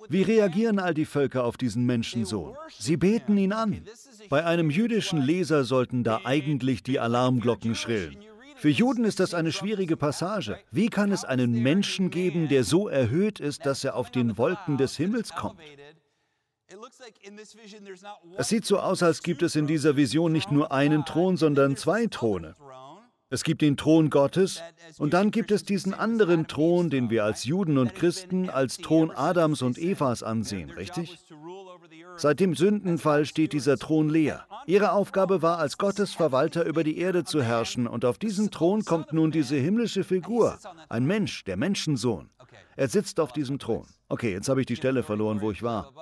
Wie 0.08 0.22
reagieren 0.22 0.78
all 0.78 0.94
die 0.94 1.04
Völker 1.04 1.44
auf 1.44 1.56
diesen 1.56 1.84
Menschensohn? 1.84 2.56
Sie 2.78 2.96
beten 2.96 3.36
ihn 3.36 3.52
an. 3.52 3.82
Bei 4.28 4.44
einem 4.44 4.70
jüdischen 4.70 5.20
Leser 5.20 5.64
sollten 5.64 6.04
da 6.04 6.20
eigentlich 6.24 6.82
die 6.82 7.00
Alarmglocken 7.00 7.74
schrillen. 7.74 8.16
Für 8.56 8.70
Juden 8.70 9.04
ist 9.04 9.20
das 9.20 9.34
eine 9.34 9.52
schwierige 9.52 9.96
Passage. 9.96 10.58
Wie 10.70 10.88
kann 10.88 11.12
es 11.12 11.24
einen 11.24 11.62
Menschen 11.62 12.10
geben, 12.10 12.48
der 12.48 12.64
so 12.64 12.88
erhöht 12.88 13.38
ist, 13.38 13.66
dass 13.66 13.84
er 13.84 13.94
auf 13.96 14.10
den 14.10 14.38
Wolken 14.38 14.78
des 14.78 14.96
Himmels 14.96 15.34
kommt? 15.34 15.60
Es 18.36 18.48
sieht 18.48 18.64
so 18.64 18.78
aus, 18.78 19.02
als 19.02 19.22
gibt 19.22 19.42
es 19.42 19.56
in 19.56 19.66
dieser 19.66 19.96
Vision 19.96 20.32
nicht 20.32 20.50
nur 20.50 20.72
einen 20.72 21.04
Thron, 21.04 21.36
sondern 21.36 21.76
zwei 21.76 22.06
Throne. 22.06 22.54
Es 23.28 23.42
gibt 23.42 23.60
den 23.60 23.76
Thron 23.76 24.08
Gottes 24.10 24.62
und 24.98 25.12
dann 25.12 25.32
gibt 25.32 25.50
es 25.50 25.64
diesen 25.64 25.94
anderen 25.94 26.46
Thron, 26.46 26.90
den 26.90 27.10
wir 27.10 27.24
als 27.24 27.44
Juden 27.44 27.76
und 27.76 27.94
Christen 27.94 28.48
als 28.50 28.76
Thron 28.78 29.10
Adams 29.10 29.62
und 29.62 29.78
Evas 29.78 30.22
ansehen, 30.22 30.70
richtig? 30.70 31.18
Seit 32.16 32.40
dem 32.40 32.54
Sündenfall 32.54 33.26
steht 33.26 33.52
dieser 33.52 33.78
Thron 33.78 34.08
leer. 34.08 34.46
Ihre 34.66 34.92
Aufgabe 34.92 35.42
war, 35.42 35.58
als 35.58 35.76
Gottes 35.76 36.14
Verwalter 36.14 36.64
über 36.64 36.84
die 36.84 36.98
Erde 36.98 37.24
zu 37.24 37.42
herrschen, 37.42 37.86
und 37.86 38.04
auf 38.04 38.18
diesen 38.18 38.50
Thron 38.50 38.84
kommt 38.84 39.12
nun 39.12 39.30
diese 39.30 39.56
himmlische 39.56 40.04
Figur, 40.04 40.58
ein 40.88 41.04
Mensch, 41.04 41.44
der 41.44 41.56
Menschensohn. 41.56 42.30
Er 42.76 42.88
sitzt 42.88 43.20
auf 43.20 43.32
diesem 43.32 43.58
Thron. 43.58 43.86
Okay, 44.08 44.32
jetzt 44.32 44.48
habe 44.48 44.60
ich 44.60 44.66
die 44.66 44.76
Stelle 44.76 45.02
verloren, 45.02 45.40
wo 45.40 45.50
ich 45.50 45.62
war. 45.62 45.92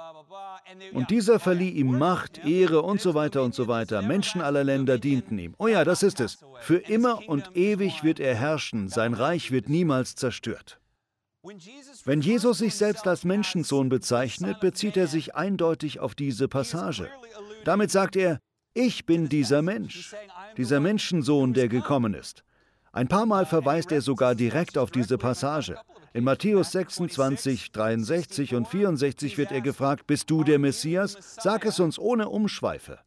Und 0.93 1.11
dieser 1.11 1.39
verlieh 1.39 1.71
ihm 1.71 1.99
Macht, 1.99 2.45
Ehre 2.45 2.83
und 2.83 3.01
so 3.01 3.15
weiter 3.15 3.43
und 3.43 3.55
so 3.55 3.69
weiter. 3.69 4.03
Menschen 4.03 4.41
aller 4.41 4.65
Länder 4.65 4.99
dienten 4.99 5.39
ihm. 5.39 5.55
Oh 5.59 5.69
ja, 5.69 5.85
das 5.85 6.03
ist 6.03 6.21
es. 6.21 6.39
Für 6.61 6.79
immer 6.79 7.29
und 7.29 7.57
ewig 7.57 8.03
wird 8.03 8.21
er 8.21 8.35
herrschen. 8.35 8.89
Sein 8.89 9.15
Reich 9.15 9.51
wird 9.51 9.69
niemals 9.69 10.15
zerstört. 10.15 10.81
Wenn 12.05 12.23
Jesus 12.23 12.59
sich 12.59 12.75
selbst 12.75 13.07
als 13.07 13.25
Menschensohn 13.25 13.91
bezeichnet, 13.91 14.61
bezieht 14.61 14.97
er 14.97 15.07
sich 15.07 15.35
eindeutig 15.35 16.01
auf 16.01 16.15
diese 16.15 16.49
Passage. 16.49 17.11
Damit 17.65 17.91
sagt 17.91 18.17
er, 18.17 18.39
ich 18.73 19.05
bin 19.05 19.29
dieser 19.29 19.63
Mensch, 19.63 20.15
dieser 20.57 20.81
Menschensohn, 20.81 21.53
der 21.53 21.69
gekommen 21.69 22.15
ist. 22.15 22.45
Ein 22.93 23.09
paar 23.09 23.27
Mal 23.27 23.45
verweist 23.45 23.93
er 23.93 24.01
sogar 24.01 24.35
direkt 24.35 24.79
auf 24.79 24.91
diese 24.91 25.19
Passage. 25.19 25.77
In 26.17 26.23
Matthäus 26.23 26.71
26, 26.71 27.73
63 27.73 28.55
und 28.55 28.69
64 28.69 29.37
wird 29.37 29.51
er 29.51 29.61
gefragt, 29.61 30.07
bist 30.07 30.31
du 30.31 30.45
der 30.45 30.61
Messias? 30.61 31.17
Sag 31.21 31.65
es 31.65 31.81
uns 31.81 31.99
ohne 31.99 32.29
Umschweife. 32.29 33.01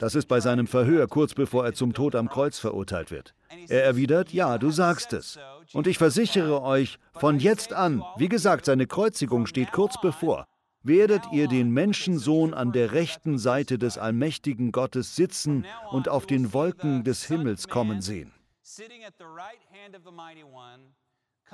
Das 0.00 0.14
ist 0.14 0.28
bei 0.28 0.40
seinem 0.40 0.66
Verhör 0.66 1.06
kurz 1.08 1.34
bevor 1.34 1.66
er 1.66 1.74
zum 1.74 1.92
Tod 1.92 2.14
am 2.14 2.30
Kreuz 2.30 2.58
verurteilt 2.58 3.10
wird. 3.10 3.34
Er 3.68 3.84
erwidert, 3.84 4.32
ja, 4.32 4.56
du 4.56 4.70
sagst 4.70 5.12
es. 5.12 5.38
Und 5.74 5.86
ich 5.86 5.98
versichere 5.98 6.62
euch, 6.62 6.98
von 7.12 7.38
jetzt 7.38 7.74
an, 7.74 8.02
wie 8.16 8.30
gesagt, 8.30 8.64
seine 8.64 8.86
Kreuzigung 8.86 9.44
steht 9.46 9.70
kurz 9.70 10.00
bevor, 10.00 10.46
werdet 10.82 11.24
ihr 11.32 11.48
den 11.48 11.70
Menschensohn 11.70 12.54
an 12.54 12.72
der 12.72 12.92
rechten 12.92 13.36
Seite 13.36 13.78
des 13.78 13.98
allmächtigen 13.98 14.72
Gottes 14.72 15.16
sitzen 15.16 15.66
und 15.90 16.08
auf 16.08 16.24
den 16.24 16.54
Wolken 16.54 17.04
des 17.04 17.24
Himmels 17.24 17.68
kommen 17.68 18.00
sehen. 18.00 18.32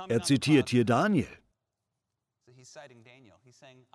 Er 0.08 0.22
zitiert 0.22 0.68
hier 0.70 0.84
Daniel. 0.84 1.28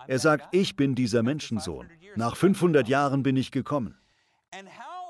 Er 0.07 0.19
sagt, 0.19 0.53
ich 0.53 0.75
bin 0.75 0.95
dieser 0.95 1.23
Menschensohn. 1.23 1.89
Nach 2.15 2.35
500 2.35 2.87
Jahren 2.87 3.23
bin 3.23 3.37
ich 3.37 3.51
gekommen. 3.51 3.97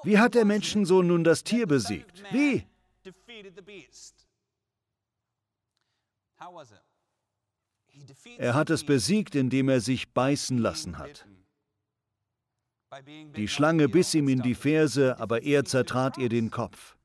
Wie 0.04 0.18
hat 0.18 0.36
der 0.36 0.46
Menschensohn 0.46 1.08
nun 1.08 1.24
das 1.24 1.44
Tier 1.44 1.68
besiegt? 1.68 2.24
Wie? 2.32 2.66
Er 8.38 8.54
hat 8.54 8.70
es 8.70 8.86
besiegt, 8.86 9.36
indem 9.36 9.70
er 9.70 9.82
sich 9.82 10.14
beißen 10.14 10.58
lassen 10.58 10.98
hat. 10.98 11.28
Die 13.36 13.48
Schlange 13.48 13.88
biss 13.88 14.14
ihm 14.16 14.30
in 14.30 14.42
die 14.42 14.56
Ferse, 14.56 15.20
aber 15.20 15.44
er 15.44 15.66
zertrat 15.66 16.18
ihr 16.18 16.30
den 16.30 16.50
Kopf. 16.50 16.96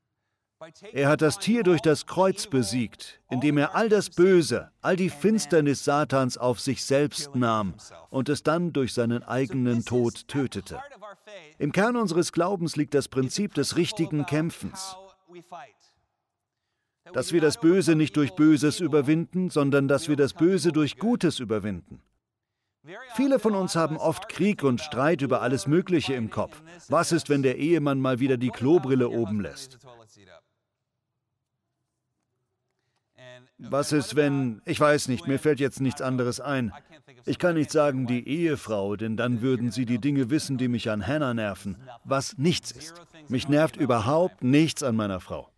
Er 0.93 1.09
hat 1.09 1.21
das 1.21 1.39
Tier 1.39 1.63
durch 1.63 1.81
das 1.81 2.05
Kreuz 2.05 2.47
besiegt, 2.47 3.21
indem 3.29 3.57
er 3.57 3.75
all 3.75 3.89
das 3.89 4.09
Böse, 4.09 4.71
all 4.81 4.95
die 4.95 5.09
Finsternis 5.09 5.83
Satans 5.83 6.37
auf 6.37 6.59
sich 6.59 6.83
selbst 6.83 7.35
nahm 7.35 7.75
und 8.09 8.29
es 8.29 8.43
dann 8.43 8.73
durch 8.73 8.93
seinen 8.93 9.23
eigenen 9.23 9.85
Tod 9.85 10.27
tötete. 10.27 10.79
Im 11.57 11.71
Kern 11.71 11.95
unseres 11.95 12.31
Glaubens 12.31 12.75
liegt 12.75 12.93
das 12.93 13.07
Prinzip 13.07 13.53
des 13.53 13.75
richtigen 13.75 14.25
Kämpfens. 14.25 14.95
Dass 17.13 17.31
wir 17.31 17.41
das 17.41 17.59
Böse 17.59 17.95
nicht 17.95 18.17
durch 18.17 18.35
Böses 18.35 18.79
überwinden, 18.79 19.49
sondern 19.49 19.87
dass 19.87 20.07
wir 20.07 20.15
das 20.15 20.33
Böse 20.33 20.71
durch 20.71 20.97
Gutes 20.97 21.39
überwinden. 21.39 22.01
Viele 23.15 23.39
von 23.39 23.55
uns 23.55 23.75
haben 23.75 23.97
oft 23.97 24.29
Krieg 24.29 24.63
und 24.63 24.79
Streit 24.79 25.21
über 25.21 25.41
alles 25.41 25.65
Mögliche 25.67 26.13
im 26.13 26.29
Kopf. 26.29 26.61
Was 26.87 27.11
ist, 27.11 27.29
wenn 27.29 27.41
der 27.41 27.57
Ehemann 27.57 27.99
mal 27.99 28.19
wieder 28.19 28.37
die 28.37 28.49
Klobrille 28.49 29.09
oben 29.09 29.41
lässt? 29.41 29.79
Was 33.57 33.91
ist, 33.91 34.15
wenn, 34.15 34.61
ich 34.65 34.79
weiß 34.79 35.07
nicht, 35.07 35.27
mir 35.27 35.39
fällt 35.39 35.59
jetzt 35.59 35.79
nichts 35.79 36.01
anderes 36.01 36.39
ein. 36.39 36.73
Ich 37.25 37.39
kann 37.39 37.55
nicht 37.55 37.71
sagen 37.71 38.05
die 38.05 38.27
Ehefrau, 38.27 38.95
denn 38.95 39.15
dann 39.15 39.41
würden 39.41 39.71
Sie 39.71 39.85
die 39.85 39.99
Dinge 39.99 40.29
wissen, 40.29 40.57
die 40.57 40.67
mich 40.67 40.89
an 40.89 41.05
Hannah 41.05 41.33
nerven, 41.33 41.77
was 42.03 42.37
nichts 42.37 42.71
ist. 42.71 43.01
Mich 43.29 43.47
nervt 43.47 43.77
überhaupt 43.77 44.43
nichts 44.43 44.83
an 44.83 44.95
meiner 44.95 45.19
Frau. 45.19 45.49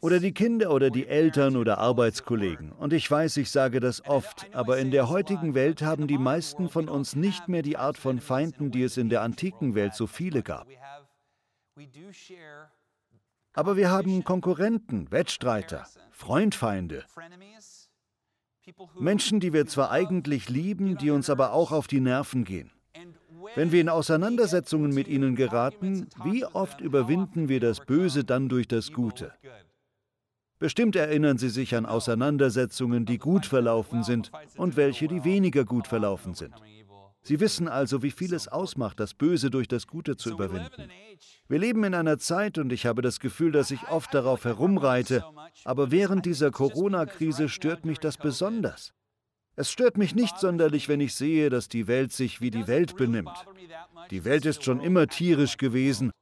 Oder 0.00 0.20
die 0.20 0.32
Kinder 0.32 0.70
oder 0.70 0.90
die 0.90 1.06
Eltern 1.06 1.56
oder 1.56 1.78
Arbeitskollegen. 1.78 2.72
Und 2.72 2.92
ich 2.92 3.10
weiß, 3.10 3.36
ich 3.36 3.50
sage 3.50 3.80
das 3.80 4.04
oft, 4.06 4.46
aber 4.54 4.78
in 4.78 4.90
der 4.90 5.08
heutigen 5.08 5.54
Welt 5.54 5.82
haben 5.82 6.06
die 6.06 6.18
meisten 6.18 6.68
von 6.70 6.88
uns 6.88 7.16
nicht 7.16 7.48
mehr 7.48 7.62
die 7.62 7.76
Art 7.76 7.98
von 7.98 8.20
Feinden, 8.20 8.70
die 8.70 8.82
es 8.82 8.96
in 8.96 9.08
der 9.10 9.22
antiken 9.22 9.74
Welt 9.74 9.94
so 9.94 10.06
viele 10.06 10.42
gab. 10.42 10.66
Aber 13.56 13.76
wir 13.76 13.90
haben 13.90 14.22
Konkurrenten, 14.22 15.10
Wettstreiter, 15.10 15.86
Freundfeinde. 16.10 17.04
Menschen, 18.98 19.40
die 19.40 19.52
wir 19.54 19.66
zwar 19.66 19.90
eigentlich 19.90 20.50
lieben, 20.50 20.98
die 20.98 21.10
uns 21.10 21.30
aber 21.30 21.52
auch 21.52 21.72
auf 21.72 21.86
die 21.86 22.00
Nerven 22.00 22.44
gehen. 22.44 22.70
Wenn 23.54 23.72
wir 23.72 23.80
in 23.80 23.88
Auseinandersetzungen 23.88 24.92
mit 24.92 25.08
ihnen 25.08 25.36
geraten, 25.36 26.08
wie 26.24 26.44
oft 26.44 26.82
überwinden 26.82 27.48
wir 27.48 27.60
das 27.60 27.80
Böse 27.80 28.24
dann 28.24 28.50
durch 28.50 28.68
das 28.68 28.92
Gute? 28.92 29.32
Bestimmt 30.58 30.94
erinnern 30.94 31.38
Sie 31.38 31.48
sich 31.48 31.74
an 31.74 31.86
Auseinandersetzungen, 31.86 33.06
die 33.06 33.18
gut 33.18 33.46
verlaufen 33.46 34.02
sind 34.02 34.32
und 34.56 34.76
welche, 34.76 35.08
die 35.08 35.24
weniger 35.24 35.64
gut 35.64 35.86
verlaufen 35.86 36.34
sind. 36.34 36.54
Sie 37.26 37.40
wissen 37.40 37.66
also, 37.66 38.04
wie 38.04 38.12
viel 38.12 38.32
es 38.34 38.46
ausmacht, 38.46 39.00
das 39.00 39.12
Böse 39.12 39.50
durch 39.50 39.66
das 39.66 39.88
Gute 39.88 40.16
zu 40.16 40.30
überwinden. 40.30 40.88
Wir 41.48 41.58
leben 41.58 41.82
in 41.82 41.92
einer 41.92 42.18
Zeit 42.18 42.56
und 42.56 42.72
ich 42.72 42.86
habe 42.86 43.02
das 43.02 43.18
Gefühl, 43.18 43.50
dass 43.50 43.72
ich 43.72 43.88
oft 43.88 44.14
darauf 44.14 44.44
herumreite, 44.44 45.24
aber 45.64 45.90
während 45.90 46.24
dieser 46.24 46.52
Corona-Krise 46.52 47.48
stört 47.48 47.84
mich 47.84 47.98
das 47.98 48.16
besonders. 48.16 48.92
Es 49.56 49.72
stört 49.72 49.98
mich 49.98 50.14
nicht 50.14 50.38
sonderlich, 50.38 50.88
wenn 50.88 51.00
ich 51.00 51.16
sehe, 51.16 51.50
dass 51.50 51.68
die 51.68 51.88
Welt 51.88 52.12
sich 52.12 52.40
wie 52.40 52.52
die 52.52 52.68
Welt 52.68 52.94
benimmt. 52.94 53.44
Die 54.12 54.24
Welt 54.24 54.46
ist 54.46 54.62
schon 54.62 54.80
immer 54.80 55.08
tierisch 55.08 55.56
gewesen 55.56 56.12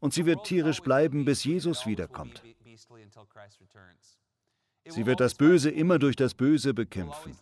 und 0.00 0.14
sie 0.14 0.24
wird 0.24 0.44
tierisch 0.44 0.80
bleiben, 0.80 1.26
bis 1.26 1.44
Jesus 1.44 1.84
wiederkommt. 1.84 2.42
Sie 4.88 5.06
wird 5.06 5.20
das 5.20 5.34
Böse 5.34 5.70
immer 5.70 5.98
durch 5.98 6.16
das 6.16 6.34
Böse 6.34 6.74
bekämpfen. 6.74 7.36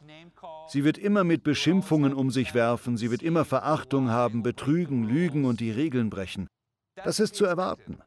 Sie 0.68 0.84
wird 0.84 0.98
immer 0.98 1.24
mit 1.24 1.44
Beschimpfungen 1.44 2.14
um 2.14 2.30
sich 2.30 2.54
werfen, 2.54 2.96
sie 2.96 3.10
wird 3.10 3.22
immer 3.22 3.44
Verachtung 3.44 4.10
haben, 4.10 4.42
betrügen, 4.42 5.04
lügen 5.04 5.44
und 5.44 5.60
die 5.60 5.70
Regeln 5.70 6.10
brechen. 6.10 6.48
Das 6.96 7.20
ist 7.20 7.34
zu 7.34 7.44
erwarten. 7.44 7.98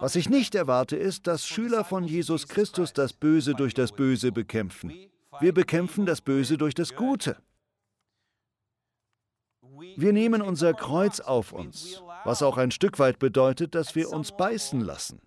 Was 0.00 0.16
ich 0.16 0.28
nicht 0.28 0.54
erwarte, 0.54 0.96
ist, 0.96 1.26
dass 1.26 1.46
Schüler 1.46 1.84
von 1.84 2.04
Jesus 2.04 2.46
Christus 2.46 2.92
das 2.92 3.12
Böse 3.12 3.54
durch 3.54 3.74
das 3.74 3.92
Böse 3.92 4.30
bekämpfen. 4.30 4.92
Wir 5.40 5.54
bekämpfen 5.54 6.06
das 6.06 6.20
Böse 6.20 6.58
durch 6.58 6.74
das 6.74 6.94
Gute. 6.94 7.36
Wir 9.96 10.12
nehmen 10.12 10.42
unser 10.42 10.74
Kreuz 10.74 11.20
auf 11.20 11.52
uns, 11.52 12.02
was 12.24 12.42
auch 12.42 12.58
ein 12.58 12.70
Stück 12.70 12.98
weit 12.98 13.18
bedeutet, 13.18 13.74
dass 13.74 13.94
wir 13.94 14.10
uns 14.10 14.36
beißen 14.36 14.80
lassen. 14.80 15.20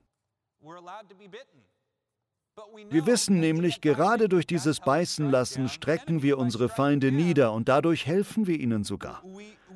Wir 2.89 3.05
wissen 3.05 3.39
nämlich, 3.39 3.81
gerade 3.81 4.29
durch 4.29 4.47
dieses 4.47 4.79
Beißen 4.79 5.29
lassen 5.29 5.67
strecken 5.67 6.21
wir 6.21 6.37
unsere 6.37 6.69
Feinde 6.69 7.11
nieder 7.11 7.51
und 7.51 7.67
dadurch 7.67 8.05
helfen 8.05 8.47
wir 8.47 8.59
ihnen 8.59 8.83
sogar. 8.83 9.23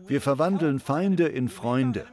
Wir 0.06 0.22
verwandeln 0.22 0.80
Feinde 0.80 1.28
in 1.28 1.50
Freunde. 1.50 2.08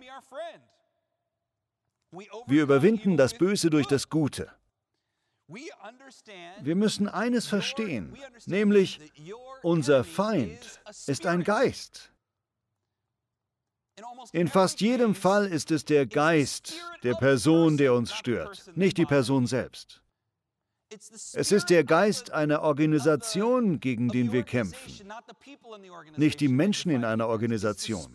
Wir 2.46 2.62
überwinden 2.62 3.16
das 3.16 3.34
Böse 3.34 3.70
durch 3.70 3.86
das 3.86 4.08
Gute. 4.08 4.50
Wir 5.48 6.74
müssen 6.74 7.08
eines 7.08 7.46
verstehen, 7.46 8.16
nämlich 8.46 9.00
unser 9.62 10.02
Feind 10.02 10.80
ist 11.06 11.26
ein 11.26 11.44
Geist. 11.44 12.12
In 14.32 14.48
fast 14.48 14.80
jedem 14.80 15.14
Fall 15.14 15.46
ist 15.46 15.70
es 15.70 15.84
der 15.84 16.06
Geist 16.06 16.74
der 17.02 17.14
Person, 17.14 17.76
der 17.76 17.94
uns 17.94 18.12
stört, 18.12 18.70
nicht 18.74 18.98
die 18.98 19.06
Person 19.06 19.46
selbst. 19.46 20.02
Es 21.34 21.52
ist 21.52 21.70
der 21.70 21.84
Geist 21.84 22.32
einer 22.32 22.62
Organisation, 22.62 23.80
gegen 23.80 24.08
den 24.08 24.32
wir 24.32 24.44
kämpfen, 24.44 24.92
nicht 26.16 26.40
die 26.40 26.48
Menschen 26.48 26.90
in 26.92 27.04
einer 27.04 27.26
Organisation. 27.26 28.14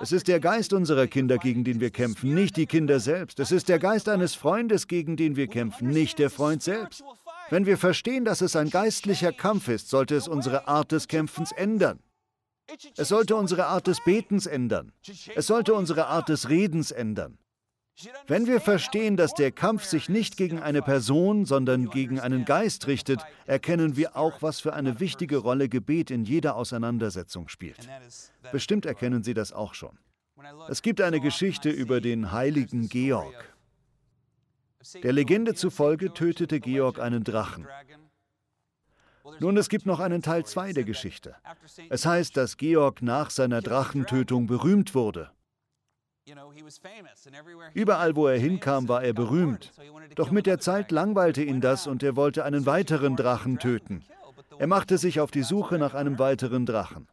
Es 0.00 0.12
ist 0.12 0.28
der 0.28 0.40
Geist 0.40 0.72
unserer 0.72 1.06
Kinder, 1.06 1.36
gegen 1.36 1.64
den 1.64 1.80
wir 1.80 1.90
kämpfen, 1.90 2.34
nicht 2.34 2.56
die 2.56 2.66
Kinder 2.66 2.98
selbst. 2.98 3.40
Es 3.40 3.52
ist 3.52 3.68
der 3.68 3.78
Geist 3.78 4.08
eines 4.08 4.34
Freundes, 4.34 4.88
gegen 4.88 5.16
den 5.16 5.36
wir 5.36 5.48
kämpfen, 5.48 5.88
nicht 5.88 6.18
der 6.18 6.30
Freund 6.30 6.62
selbst. 6.62 7.04
Wenn 7.50 7.66
wir 7.66 7.76
verstehen, 7.76 8.24
dass 8.24 8.40
es 8.40 8.56
ein 8.56 8.70
geistlicher 8.70 9.32
Kampf 9.32 9.68
ist, 9.68 9.90
sollte 9.90 10.16
es 10.16 10.28
unsere 10.28 10.66
Art 10.66 10.92
des 10.92 11.08
Kämpfens 11.08 11.52
ändern. 11.52 12.00
Es 12.96 13.08
sollte 13.08 13.36
unsere 13.36 13.66
Art 13.66 13.86
des 13.86 14.02
Betens 14.04 14.46
ändern. 14.46 14.92
Es 15.34 15.46
sollte 15.46 15.74
unsere 15.74 16.06
Art 16.06 16.28
des 16.28 16.48
Redens 16.48 16.90
ändern. 16.90 17.38
Wenn 18.26 18.46
wir 18.46 18.60
verstehen, 18.60 19.16
dass 19.16 19.34
der 19.34 19.52
Kampf 19.52 19.84
sich 19.84 20.08
nicht 20.08 20.36
gegen 20.36 20.60
eine 20.60 20.82
Person, 20.82 21.44
sondern 21.44 21.90
gegen 21.90 22.18
einen 22.18 22.44
Geist 22.44 22.86
richtet, 22.86 23.20
erkennen 23.46 23.96
wir 23.96 24.16
auch, 24.16 24.42
was 24.42 24.60
für 24.60 24.72
eine 24.72 25.00
wichtige 25.00 25.36
Rolle 25.38 25.68
Gebet 25.68 26.10
in 26.10 26.24
jeder 26.24 26.56
Auseinandersetzung 26.56 27.48
spielt. 27.48 27.88
Bestimmt 28.52 28.86
erkennen 28.86 29.22
Sie 29.22 29.34
das 29.34 29.52
auch 29.52 29.74
schon. 29.74 29.98
Es 30.68 30.80
gibt 30.82 31.00
eine 31.00 31.20
Geschichte 31.20 31.68
über 31.68 32.00
den 32.00 32.32
heiligen 32.32 32.88
Georg. 32.88 33.54
Der 35.02 35.12
Legende 35.12 35.54
zufolge 35.54 36.14
tötete 36.14 36.60
Georg 36.60 36.98
einen 36.98 37.22
Drachen. 37.22 37.66
Nun, 39.38 39.56
es 39.58 39.68
gibt 39.68 39.84
noch 39.84 40.00
einen 40.00 40.22
Teil 40.22 40.46
2 40.46 40.72
der 40.72 40.84
Geschichte. 40.84 41.36
Es 41.90 42.06
heißt, 42.06 42.36
dass 42.36 42.56
Georg 42.56 43.02
nach 43.02 43.30
seiner 43.30 43.60
Drachentötung 43.60 44.46
berühmt 44.46 44.94
wurde. 44.94 45.30
Überall, 47.74 48.16
wo 48.16 48.26
er 48.26 48.38
hinkam, 48.38 48.88
war 48.88 49.02
er 49.02 49.12
berühmt. 49.12 49.72
Doch 50.14 50.30
mit 50.30 50.46
der 50.46 50.58
Zeit 50.58 50.90
langweilte 50.90 51.42
ihn 51.42 51.60
das 51.60 51.86
und 51.86 52.02
er 52.02 52.16
wollte 52.16 52.44
einen 52.44 52.66
weiteren 52.66 53.16
Drachen 53.16 53.58
töten. 53.58 54.04
Er 54.58 54.66
machte 54.66 54.98
sich 54.98 55.20
auf 55.20 55.30
die 55.30 55.42
Suche 55.42 55.78
nach 55.78 55.94
einem 55.94 56.18
weiteren 56.18 56.66
Drachen. 56.66 57.08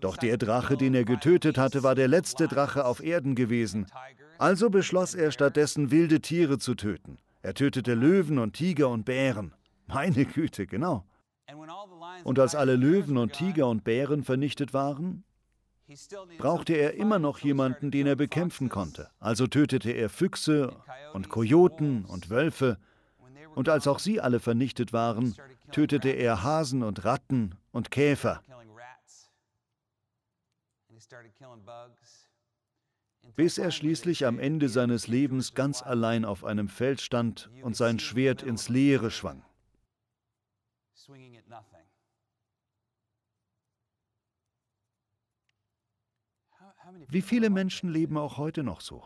Doch 0.00 0.16
der 0.16 0.36
Drache, 0.36 0.76
den 0.76 0.94
er 0.94 1.04
getötet 1.04 1.56
hatte, 1.56 1.82
war 1.82 1.94
der 1.94 2.08
letzte 2.08 2.48
Drache 2.48 2.84
auf 2.84 3.02
Erden 3.02 3.34
gewesen. 3.34 3.86
Also 4.38 4.70
beschloss 4.70 5.14
er 5.14 5.30
stattdessen 5.30 5.90
wilde 5.90 6.20
Tiere 6.20 6.58
zu 6.58 6.74
töten. 6.74 7.18
Er 7.42 7.54
tötete 7.54 7.94
Löwen 7.94 8.38
und 8.38 8.54
Tiger 8.54 8.88
und 8.88 9.04
Bären. 9.04 9.54
Meine 9.86 10.24
Güte, 10.24 10.66
genau. 10.66 11.04
Und 12.24 12.38
als 12.38 12.54
alle 12.54 12.76
Löwen 12.76 13.16
und 13.16 13.32
Tiger 13.32 13.68
und 13.68 13.84
Bären 13.84 14.22
vernichtet 14.22 14.72
waren, 14.72 15.24
brauchte 16.38 16.74
er 16.74 16.94
immer 16.94 17.18
noch 17.18 17.38
jemanden, 17.38 17.90
den 17.90 18.06
er 18.06 18.16
bekämpfen 18.16 18.68
konnte. 18.68 19.10
Also 19.18 19.46
tötete 19.46 19.90
er 19.90 20.08
Füchse 20.08 20.76
und 21.12 21.28
Kojoten 21.28 22.04
und 22.04 22.30
Wölfe. 22.30 22.78
Und 23.54 23.68
als 23.68 23.86
auch 23.86 23.98
sie 23.98 24.20
alle 24.20 24.40
vernichtet 24.40 24.92
waren, 24.92 25.34
tötete 25.70 26.10
er 26.10 26.42
Hasen 26.42 26.82
und 26.82 27.04
Ratten 27.04 27.56
und 27.70 27.90
Käfer. 27.90 28.42
Bis 33.34 33.58
er 33.58 33.70
schließlich 33.70 34.26
am 34.26 34.38
Ende 34.38 34.68
seines 34.68 35.06
Lebens 35.06 35.54
ganz 35.54 35.82
allein 35.82 36.24
auf 36.24 36.44
einem 36.44 36.68
Feld 36.68 37.00
stand 37.00 37.50
und 37.62 37.76
sein 37.76 37.98
Schwert 37.98 38.42
ins 38.42 38.68
Leere 38.68 39.10
schwang. 39.10 39.42
Wie 47.08 47.22
viele 47.22 47.50
Menschen 47.50 47.90
leben 47.90 48.16
auch 48.16 48.38
heute 48.38 48.62
noch 48.62 48.80
so? 48.80 49.04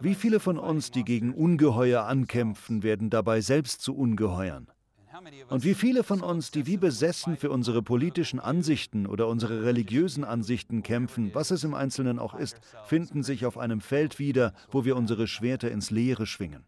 Wie 0.00 0.14
viele 0.14 0.40
von 0.40 0.58
uns, 0.58 0.90
die 0.90 1.04
gegen 1.04 1.34
Ungeheuer 1.34 2.04
ankämpfen, 2.04 2.82
werden 2.82 3.10
dabei 3.10 3.40
selbst 3.40 3.82
zu 3.82 3.94
Ungeheuern? 3.94 4.68
Und 5.48 5.64
wie 5.64 5.74
viele 5.74 6.04
von 6.04 6.22
uns, 6.22 6.50
die 6.50 6.66
wie 6.66 6.76
besessen 6.76 7.36
für 7.36 7.50
unsere 7.50 7.82
politischen 7.82 8.40
Ansichten 8.40 9.06
oder 9.06 9.26
unsere 9.28 9.64
religiösen 9.64 10.24
Ansichten 10.24 10.82
kämpfen, 10.82 11.34
was 11.34 11.50
es 11.50 11.64
im 11.64 11.74
Einzelnen 11.74 12.18
auch 12.18 12.34
ist, 12.34 12.60
finden 12.86 13.22
sich 13.22 13.44
auf 13.44 13.58
einem 13.58 13.80
Feld 13.80 14.18
wieder, 14.18 14.54
wo 14.70 14.84
wir 14.84 14.96
unsere 14.96 15.26
Schwerter 15.26 15.70
ins 15.70 15.90
Leere 15.90 16.26
schwingen? 16.26 16.64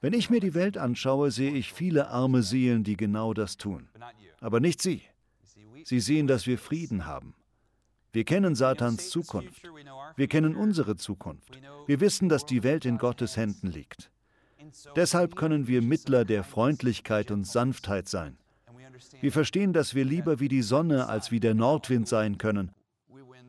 Wenn 0.00 0.12
ich 0.12 0.30
mir 0.30 0.40
die 0.40 0.54
Welt 0.54 0.78
anschaue, 0.78 1.30
sehe 1.30 1.52
ich 1.52 1.72
viele 1.72 2.08
arme 2.08 2.42
Seelen, 2.42 2.84
die 2.84 2.96
genau 2.96 3.34
das 3.34 3.56
tun. 3.56 3.88
Aber 4.40 4.60
nicht 4.60 4.80
Sie. 4.80 5.02
Sie 5.84 6.00
sehen, 6.00 6.26
dass 6.26 6.46
wir 6.46 6.58
Frieden 6.58 7.06
haben. 7.06 7.34
Wir 8.14 8.24
kennen 8.24 8.54
Satans 8.54 9.10
Zukunft. 9.10 9.68
Wir 10.14 10.28
kennen 10.28 10.54
unsere 10.54 10.94
Zukunft. 10.94 11.60
Wir 11.88 11.98
wissen, 11.98 12.28
dass 12.28 12.46
die 12.46 12.62
Welt 12.62 12.84
in 12.84 12.96
Gottes 12.96 13.36
Händen 13.36 13.66
liegt. 13.66 14.12
Deshalb 14.94 15.34
können 15.34 15.66
wir 15.66 15.82
Mittler 15.82 16.24
der 16.24 16.44
Freundlichkeit 16.44 17.32
und 17.32 17.44
Sanftheit 17.44 18.08
sein. 18.08 18.38
Wir 19.20 19.32
verstehen, 19.32 19.72
dass 19.72 19.96
wir 19.96 20.04
lieber 20.04 20.38
wie 20.38 20.46
die 20.46 20.62
Sonne 20.62 21.08
als 21.08 21.32
wie 21.32 21.40
der 21.40 21.54
Nordwind 21.54 22.06
sein 22.06 22.38
können. 22.38 22.70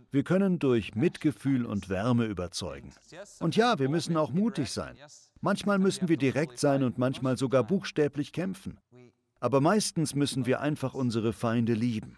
Wir 0.10 0.24
können 0.24 0.58
durch 0.58 0.96
Mitgefühl 0.96 1.68
und 1.68 1.90
Wärme 1.90 2.26
überzeugen. 2.26 2.92
Und 3.40 3.56
ja, 3.56 3.78
wir 3.78 3.90
müssen 3.90 4.18
auch 4.18 4.32
mutig 4.32 4.72
sein. 4.72 4.98
Manchmal 5.42 5.78
müssen 5.78 6.10
wir 6.10 6.18
direkt 6.18 6.58
sein 6.58 6.82
und 6.82 6.98
manchmal 6.98 7.38
sogar 7.38 7.64
buchstäblich 7.64 8.32
kämpfen. 8.32 8.80
Aber 9.40 9.62
meistens 9.62 10.16
müssen 10.16 10.48
wir 10.48 10.60
einfach 10.60 10.96
unsere 10.96 11.34
Feinde 11.34 11.74
lieben. 11.74 12.18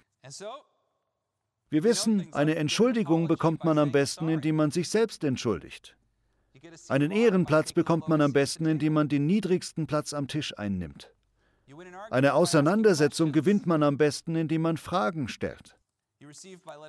Wir 1.70 1.84
wissen, 1.84 2.34
eine 2.34 2.56
Entschuldigung 2.56 3.28
bekommt 3.28 3.66
man 3.66 3.78
am 3.78 3.92
besten, 3.92 4.30
indem 4.30 4.56
man 4.56 4.72
sich 4.72 4.90
selbst 4.90 5.24
entschuldigt. 5.24 5.98
Einen 6.88 7.12
Ehrenplatz 7.12 7.74
bekommt 7.74 8.08
man 8.08 8.22
am 8.22 8.34
besten, 8.34 8.66
indem 8.66 8.94
man 8.94 9.10
den 9.10 9.26
niedrigsten 9.26 9.86
Platz 9.86 10.14
am 10.14 10.28
Tisch 10.28 10.58
einnimmt. 10.58 11.12
Eine 12.10 12.34
Auseinandersetzung 12.34 13.32
gewinnt 13.34 13.66
man 13.66 13.84
am 13.84 13.98
besten, 13.98 14.36
indem 14.36 14.62
man 14.62 14.78
Fragen 14.78 15.28
stellt. 15.28 15.78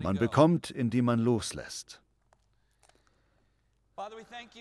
Man 0.00 0.16
bekommt, 0.16 0.70
indem 0.70 1.06
man 1.06 1.18
loslässt. 1.18 2.00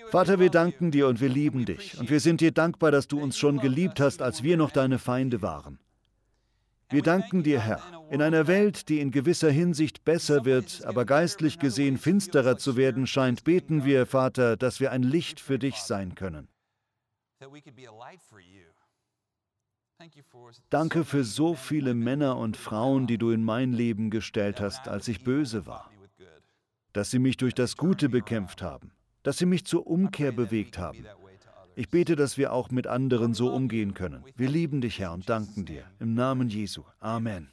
Vater, 0.10 0.40
wir 0.40 0.50
danken 0.50 0.90
dir 0.90 1.08
und 1.08 1.22
wir 1.22 1.30
lieben 1.30 1.66
dich. 1.66 2.00
Und 2.00 2.10
wir 2.10 2.20
sind 2.20 2.42
dir 2.42 2.52
dankbar, 2.52 2.90
dass 2.90 3.08
du 3.08 3.22
uns 3.22 3.38
schon 3.38 3.60
geliebt 3.60 4.00
hast, 4.00 4.24
als 4.24 4.42
wir 4.42 4.58
noch 4.58 4.72
deine 4.72 4.98
Feinde 4.98 5.44
waren. 5.44 5.80
Wir 6.90 7.02
danken 7.02 7.44
dir, 7.44 7.60
Herr, 7.60 7.82
in 8.10 8.22
einer 8.22 8.48
Welt, 8.48 8.88
die 8.88 9.02
in 9.02 9.12
gewisser 9.12 9.52
Hinsicht 9.52 10.06
besser 10.06 10.46
wird, 10.46 10.86
aber 10.86 11.04
geistlich 11.04 11.60
gesehen 11.60 11.98
finsterer 11.98 12.58
zu 12.58 12.78
werden 12.78 13.08
scheint, 13.08 13.44
beten 13.44 13.84
wir, 13.84 14.06
Vater, 14.06 14.56
dass 14.56 14.80
wir 14.80 14.92
ein 14.92 15.04
Licht 15.04 15.42
für 15.42 15.60
dich 15.60 15.76
sein 15.78 16.16
können. 16.16 16.48
Danke 20.70 21.04
für 21.04 21.24
so 21.24 21.56
viele 21.56 21.94
Männer 21.94 22.38
und 22.38 22.56
Frauen, 22.56 23.08
die 23.08 23.18
du 23.18 23.32
in 23.32 23.44
mein 23.44 23.74
Leben 23.74 24.10
gestellt 24.10 24.62
hast, 24.62 24.88
als 24.88 25.08
ich 25.10 25.24
böse 25.24 25.66
war. 25.66 25.92
Dass 26.94 27.12
sie 27.12 27.20
mich 27.20 27.36
durch 27.36 27.54
das 27.54 27.76
Gute 27.76 28.08
bekämpft 28.08 28.62
haben, 28.62 28.92
dass 29.24 29.38
sie 29.38 29.46
mich 29.46 29.66
zur 29.66 29.88
Umkehr 29.88 30.32
bewegt 30.32 30.78
haben, 30.78 31.06
ich 31.78 31.90
bete, 31.90 32.16
dass 32.16 32.38
wir 32.38 32.54
auch 32.54 32.72
mit 32.72 32.88
anderen 32.88 33.36
so 33.36 33.54
umgehen 33.54 33.94
können. 33.94 34.24
Wir 34.36 34.50
lieben 34.50 34.82
dich, 34.82 35.00
Herr, 35.00 35.14
und 35.14 35.30
danken 35.30 35.66
dir. 35.66 35.84
Im 36.00 36.16
Namen 36.16 36.50
Jesu. 36.50 36.84
Amen. 37.00 37.50